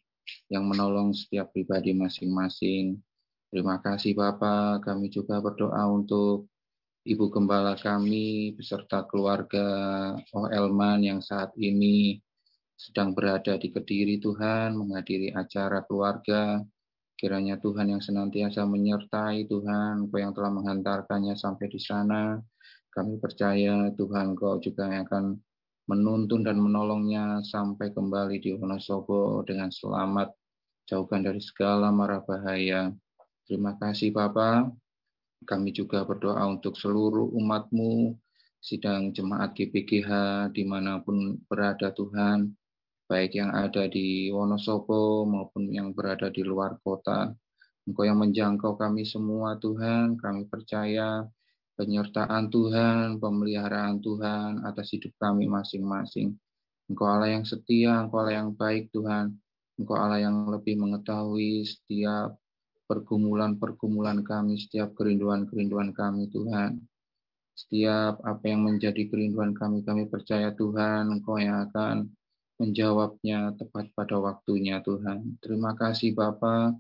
yang 0.49 0.65
menolong 0.67 1.13
setiap 1.13 1.53
pribadi 1.53 1.93
masing-masing. 1.93 2.99
Terima 3.53 3.79
kasih 3.79 4.17
Bapak, 4.17 4.83
kami 4.83 5.13
juga 5.13 5.39
berdoa 5.39 5.87
untuk 5.93 6.51
Ibu 7.07 7.31
Gembala 7.31 7.79
kami 7.79 8.51
beserta 8.59 9.07
keluarga 9.07 9.63
Oh 10.35 10.51
Elman 10.51 11.07
yang 11.07 11.23
saat 11.23 11.55
ini 11.55 12.19
sedang 12.75 13.15
berada 13.15 13.55
di 13.57 13.71
Kediri 13.71 14.19
Tuhan, 14.19 14.75
menghadiri 14.75 15.31
acara 15.31 15.87
keluarga. 15.87 16.61
Kiranya 17.17 17.57
Tuhan 17.63 17.97
yang 17.97 18.03
senantiasa 18.03 18.69
menyertai 18.69 19.49
Tuhan, 19.49 20.11
Kau 20.11 20.19
yang 20.21 20.37
telah 20.37 20.53
menghantarkannya 20.53 21.33
sampai 21.39 21.67
di 21.71 21.81
sana. 21.81 22.37
Kami 22.97 23.21
percaya 23.21 23.93
Tuhan 23.93 24.33
Kau 24.33 24.57
juga 24.57 24.89
akan 24.89 25.37
menuntun 25.85 26.41
dan 26.41 26.57
menolongnya 26.57 27.45
sampai 27.45 27.93
kembali 27.93 28.41
di 28.41 28.57
Wonosobo 28.57 29.45
dengan 29.45 29.69
selamat, 29.69 30.33
jauhkan 30.89 31.21
dari 31.21 31.45
segala 31.45 31.93
mara 31.93 32.25
bahaya. 32.25 32.89
Terima 33.45 33.77
kasih 33.77 34.17
Bapak. 34.17 34.73
Kami 35.45 35.77
juga 35.77 36.09
berdoa 36.09 36.41
untuk 36.49 36.81
seluruh 36.81 37.29
umatmu, 37.37 38.17
sidang 38.65 39.13
jemaat 39.13 39.53
GPGH 39.53 40.11
di 40.57 40.65
mana 40.65 41.05
pun 41.05 41.37
berada 41.53 41.93
Tuhan, 41.93 42.49
baik 43.13 43.37
yang 43.37 43.53
ada 43.53 43.85
di 43.93 44.33
Wonosobo 44.33 45.29
maupun 45.29 45.69
yang 45.69 45.93
berada 45.93 46.33
di 46.33 46.41
luar 46.41 46.81
kota. 46.81 47.29
Engkau 47.85 48.09
yang 48.09 48.19
menjangkau 48.19 48.75
kami 48.81 49.05
semua 49.05 49.61
Tuhan, 49.61 50.17
kami 50.17 50.49
percaya 50.49 51.29
penyertaan 51.77 52.49
Tuhan, 52.49 53.21
pemeliharaan 53.21 54.01
Tuhan 54.01 54.65
atas 54.65 54.97
hidup 54.97 55.13
kami 55.21 55.45
masing-masing. 55.47 56.35
Engkau 56.89 57.07
Allah 57.07 57.37
yang 57.37 57.45
setia, 57.45 58.01
Engkau 58.01 58.25
Allah 58.25 58.43
yang 58.43 58.57
baik 58.57 58.91
Tuhan. 58.91 59.37
Engkau 59.77 59.97
Allah 59.97 60.25
yang 60.25 60.49
lebih 60.49 60.81
mengetahui 60.81 61.69
setiap 61.69 62.35
pergumulan-pergumulan 62.89 64.25
kami, 64.25 64.57
setiap 64.57 64.97
kerinduan-kerinduan 64.97 65.93
kami 65.93 66.33
Tuhan. 66.33 66.81
Setiap 67.57 68.21
apa 68.25 68.45
yang 68.45 68.65
menjadi 68.65 69.09
kerinduan 69.09 69.53
kami, 69.53 69.85
kami 69.85 70.09
percaya 70.09 70.53
Tuhan, 70.57 71.13
Engkau 71.13 71.37
yang 71.37 71.69
akan 71.69 72.09
menjawabnya 72.57 73.53
tepat 73.61 73.93
pada 73.93 74.17
waktunya 74.17 74.81
Tuhan. 74.81 75.37
Terima 75.45 75.77
kasih 75.77 76.17
Bapak. 76.17 76.77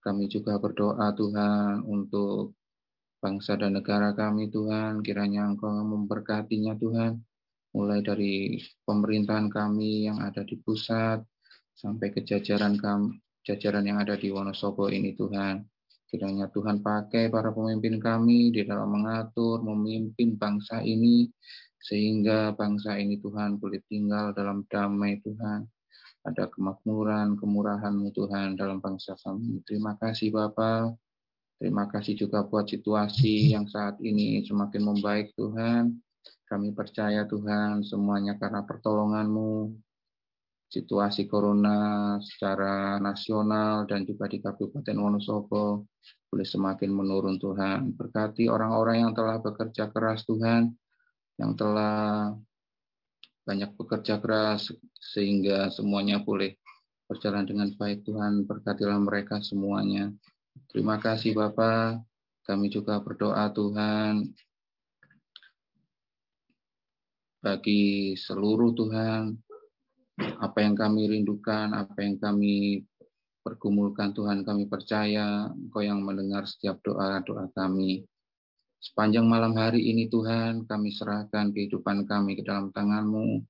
Kami 0.00 0.24
juga 0.30 0.56
berdoa 0.56 1.12
Tuhan 1.12 1.84
untuk 1.84 2.57
bangsa 3.18 3.58
dan 3.58 3.78
negara 3.78 4.14
kami 4.14 4.50
Tuhan, 4.50 5.02
kiranya 5.02 5.46
Engkau 5.50 5.70
memberkatinya 5.70 6.78
Tuhan, 6.78 7.18
mulai 7.74 8.00
dari 8.00 8.62
pemerintahan 8.86 9.50
kami 9.50 10.06
yang 10.06 10.22
ada 10.22 10.46
di 10.46 10.54
pusat, 10.58 11.22
sampai 11.74 12.10
ke 12.10 12.22
jajaran 12.26 12.78
kami, 12.78 13.18
jajaran 13.46 13.86
yang 13.86 13.98
ada 14.02 14.14
di 14.18 14.30
Wonosobo 14.30 14.90
ini 14.90 15.14
Tuhan. 15.14 15.62
Kiranya 16.08 16.48
Tuhan 16.48 16.80
pakai 16.80 17.28
para 17.28 17.52
pemimpin 17.52 18.00
kami 18.00 18.48
di 18.48 18.64
dalam 18.64 18.88
mengatur, 18.96 19.60
memimpin 19.60 20.40
bangsa 20.40 20.80
ini, 20.80 21.28
sehingga 21.78 22.56
bangsa 22.56 22.96
ini 22.96 23.20
Tuhan 23.20 23.60
boleh 23.60 23.84
tinggal 23.86 24.32
dalam 24.32 24.64
damai 24.72 25.20
Tuhan. 25.20 25.68
Ada 26.24 26.48
kemakmuran, 26.48 27.36
kemurahan 27.36 27.94
Tuhan 28.10 28.56
dalam 28.56 28.80
bangsa 28.80 29.14
kami. 29.20 29.60
Terima 29.68 30.00
kasih 30.00 30.32
Bapak. 30.32 31.07
Terima 31.58 31.90
kasih 31.90 32.14
juga 32.14 32.46
buat 32.46 32.70
situasi 32.70 33.50
yang 33.50 33.66
saat 33.66 33.98
ini 33.98 34.46
semakin 34.46 34.94
membaik 34.94 35.34
Tuhan. 35.34 35.90
Kami 36.46 36.70
percaya 36.70 37.26
Tuhan 37.26 37.82
semuanya 37.82 38.38
karena 38.38 38.62
pertolongan-Mu. 38.62 39.74
situasi 40.68 41.24
corona 41.24 42.20
secara 42.20 43.00
nasional 43.00 43.88
dan 43.88 44.04
juga 44.04 44.28
di 44.28 44.36
Kabupaten 44.36 45.00
Wonosobo 45.00 45.88
boleh 46.28 46.44
semakin 46.44 46.92
menurun 46.92 47.40
Tuhan. 47.40 47.96
Berkati 47.96 48.52
orang-orang 48.52 49.08
yang 49.08 49.12
telah 49.16 49.40
bekerja 49.40 49.88
keras 49.88 50.28
Tuhan, 50.28 50.68
yang 51.40 51.56
telah 51.56 52.36
banyak 53.48 53.72
bekerja 53.80 54.20
keras 54.20 54.68
sehingga 54.92 55.72
semuanya 55.72 56.20
boleh 56.20 56.52
berjalan 57.08 57.48
dengan 57.48 57.72
baik 57.72 58.04
Tuhan. 58.04 58.44
Berkatilah 58.44 59.00
mereka 59.00 59.40
semuanya. 59.40 60.12
Terima 60.66 60.98
kasih 60.98 61.38
Bapak. 61.38 62.02
Kami 62.42 62.66
juga 62.72 62.98
berdoa 62.98 63.46
Tuhan 63.54 64.26
bagi 67.38 68.18
seluruh 68.18 68.74
Tuhan 68.74 69.38
apa 70.18 70.58
yang 70.58 70.74
kami 70.74 71.06
rindukan, 71.06 71.70
apa 71.70 72.02
yang 72.02 72.18
kami 72.18 72.82
pergumulkan 73.46 74.10
Tuhan 74.10 74.42
kami 74.42 74.66
percaya 74.66 75.46
Engkau 75.54 75.80
yang 75.80 76.02
mendengar 76.02 76.44
setiap 76.44 76.82
doa-doa 76.82 77.48
kami. 77.54 78.02
Sepanjang 78.78 79.26
malam 79.26 79.54
hari 79.58 79.90
ini 79.90 80.06
Tuhan 80.10 80.66
kami 80.66 80.94
serahkan 80.94 81.50
kehidupan 81.54 82.06
kami 82.06 82.38
ke 82.38 82.42
dalam 82.46 82.70
tangan-Mu. 82.74 83.42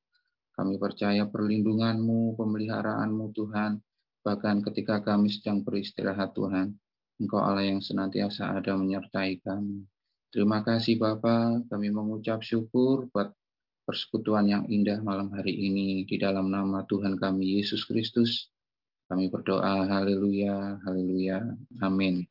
Kami 0.58 0.74
percaya 0.80 1.28
perlindungan-Mu, 1.28 2.34
pemeliharaanmu 2.36 3.30
Tuhan. 3.36 3.78
Bahkan 4.24 4.56
ketika 4.66 5.00
kami 5.04 5.30
sedang 5.30 5.62
beristirahat 5.62 6.34
Tuhan, 6.34 6.74
Engkau 7.18 7.42
Allah 7.42 7.66
yang 7.66 7.82
senantiasa 7.82 8.54
ada 8.54 8.78
menyertai 8.78 9.42
kami. 9.42 9.82
Terima 10.30 10.62
kasih 10.62 11.02
Bapak, 11.02 11.66
kami 11.66 11.90
mengucap 11.90 12.46
syukur 12.46 13.10
buat 13.10 13.34
persekutuan 13.88 14.46
yang 14.46 14.64
indah 14.70 15.02
malam 15.02 15.32
hari 15.34 15.56
ini 15.56 16.04
di 16.06 16.14
dalam 16.20 16.52
nama 16.52 16.86
Tuhan 16.86 17.18
kami 17.18 17.58
Yesus 17.58 17.82
Kristus. 17.88 18.52
Kami 19.08 19.32
berdoa, 19.32 19.88
haleluya, 19.88 20.84
haleluya, 20.84 21.42
amin. 21.80 22.28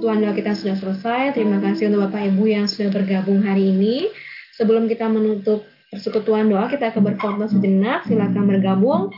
Kita 0.00 0.56
sudah 0.56 0.76
selesai. 0.80 1.36
Terima 1.36 1.60
kasih 1.60 1.92
untuk 1.92 2.08
Bapak 2.08 2.32
Ibu 2.32 2.44
yang 2.48 2.64
sudah 2.64 2.88
bergabung 2.88 3.44
hari 3.44 3.68
ini. 3.68 4.08
Sebelum 4.56 4.88
kita 4.88 5.12
menutup 5.12 5.68
persekutuan 5.92 6.48
doa, 6.48 6.72
kita 6.72 6.88
akan 6.88 7.02
berfoto 7.04 7.44
sejenak. 7.52 8.08
Silakan 8.08 8.48
bergabung. 8.48 9.12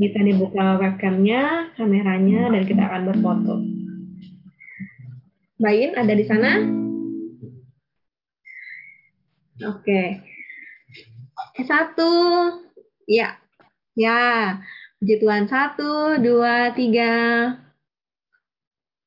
Kita 0.00 0.20
dibuka 0.22 0.78
webcamnya, 0.78 1.74
kameranya, 1.74 2.54
dan 2.54 2.62
kita 2.62 2.82
akan 2.86 3.02
berfoto. 3.10 3.54
Bayin, 5.58 5.98
ada 5.98 6.14
di 6.14 6.24
sana? 6.24 6.50
Oke. 9.66 10.22
Okay. 11.58 11.66
Satu. 11.66 12.12
Ya. 13.10 13.36
Ya. 13.98 14.62
Puji 15.02 15.20
Tuhan. 15.20 15.50
Satu, 15.50 16.22
dua, 16.22 16.72
tiga. 16.72 17.12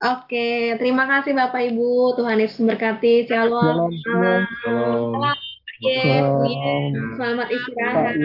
Oke, 0.03 0.75
terima 0.83 1.07
kasih 1.07 1.31
Bapak 1.31 1.63
Ibu. 1.71 2.19
Tuhan 2.19 2.35
Yesus 2.35 2.59
memberkati. 2.59 3.23
Shalom. 3.23 3.87
Shalom. 4.03 4.43
Shalom. 4.59 5.31
Shalom. 5.79 6.91
Selamat 7.15 7.47
istirahat. 7.47 8.15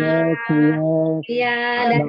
Iya, 1.30 1.54
dan 1.86 2.02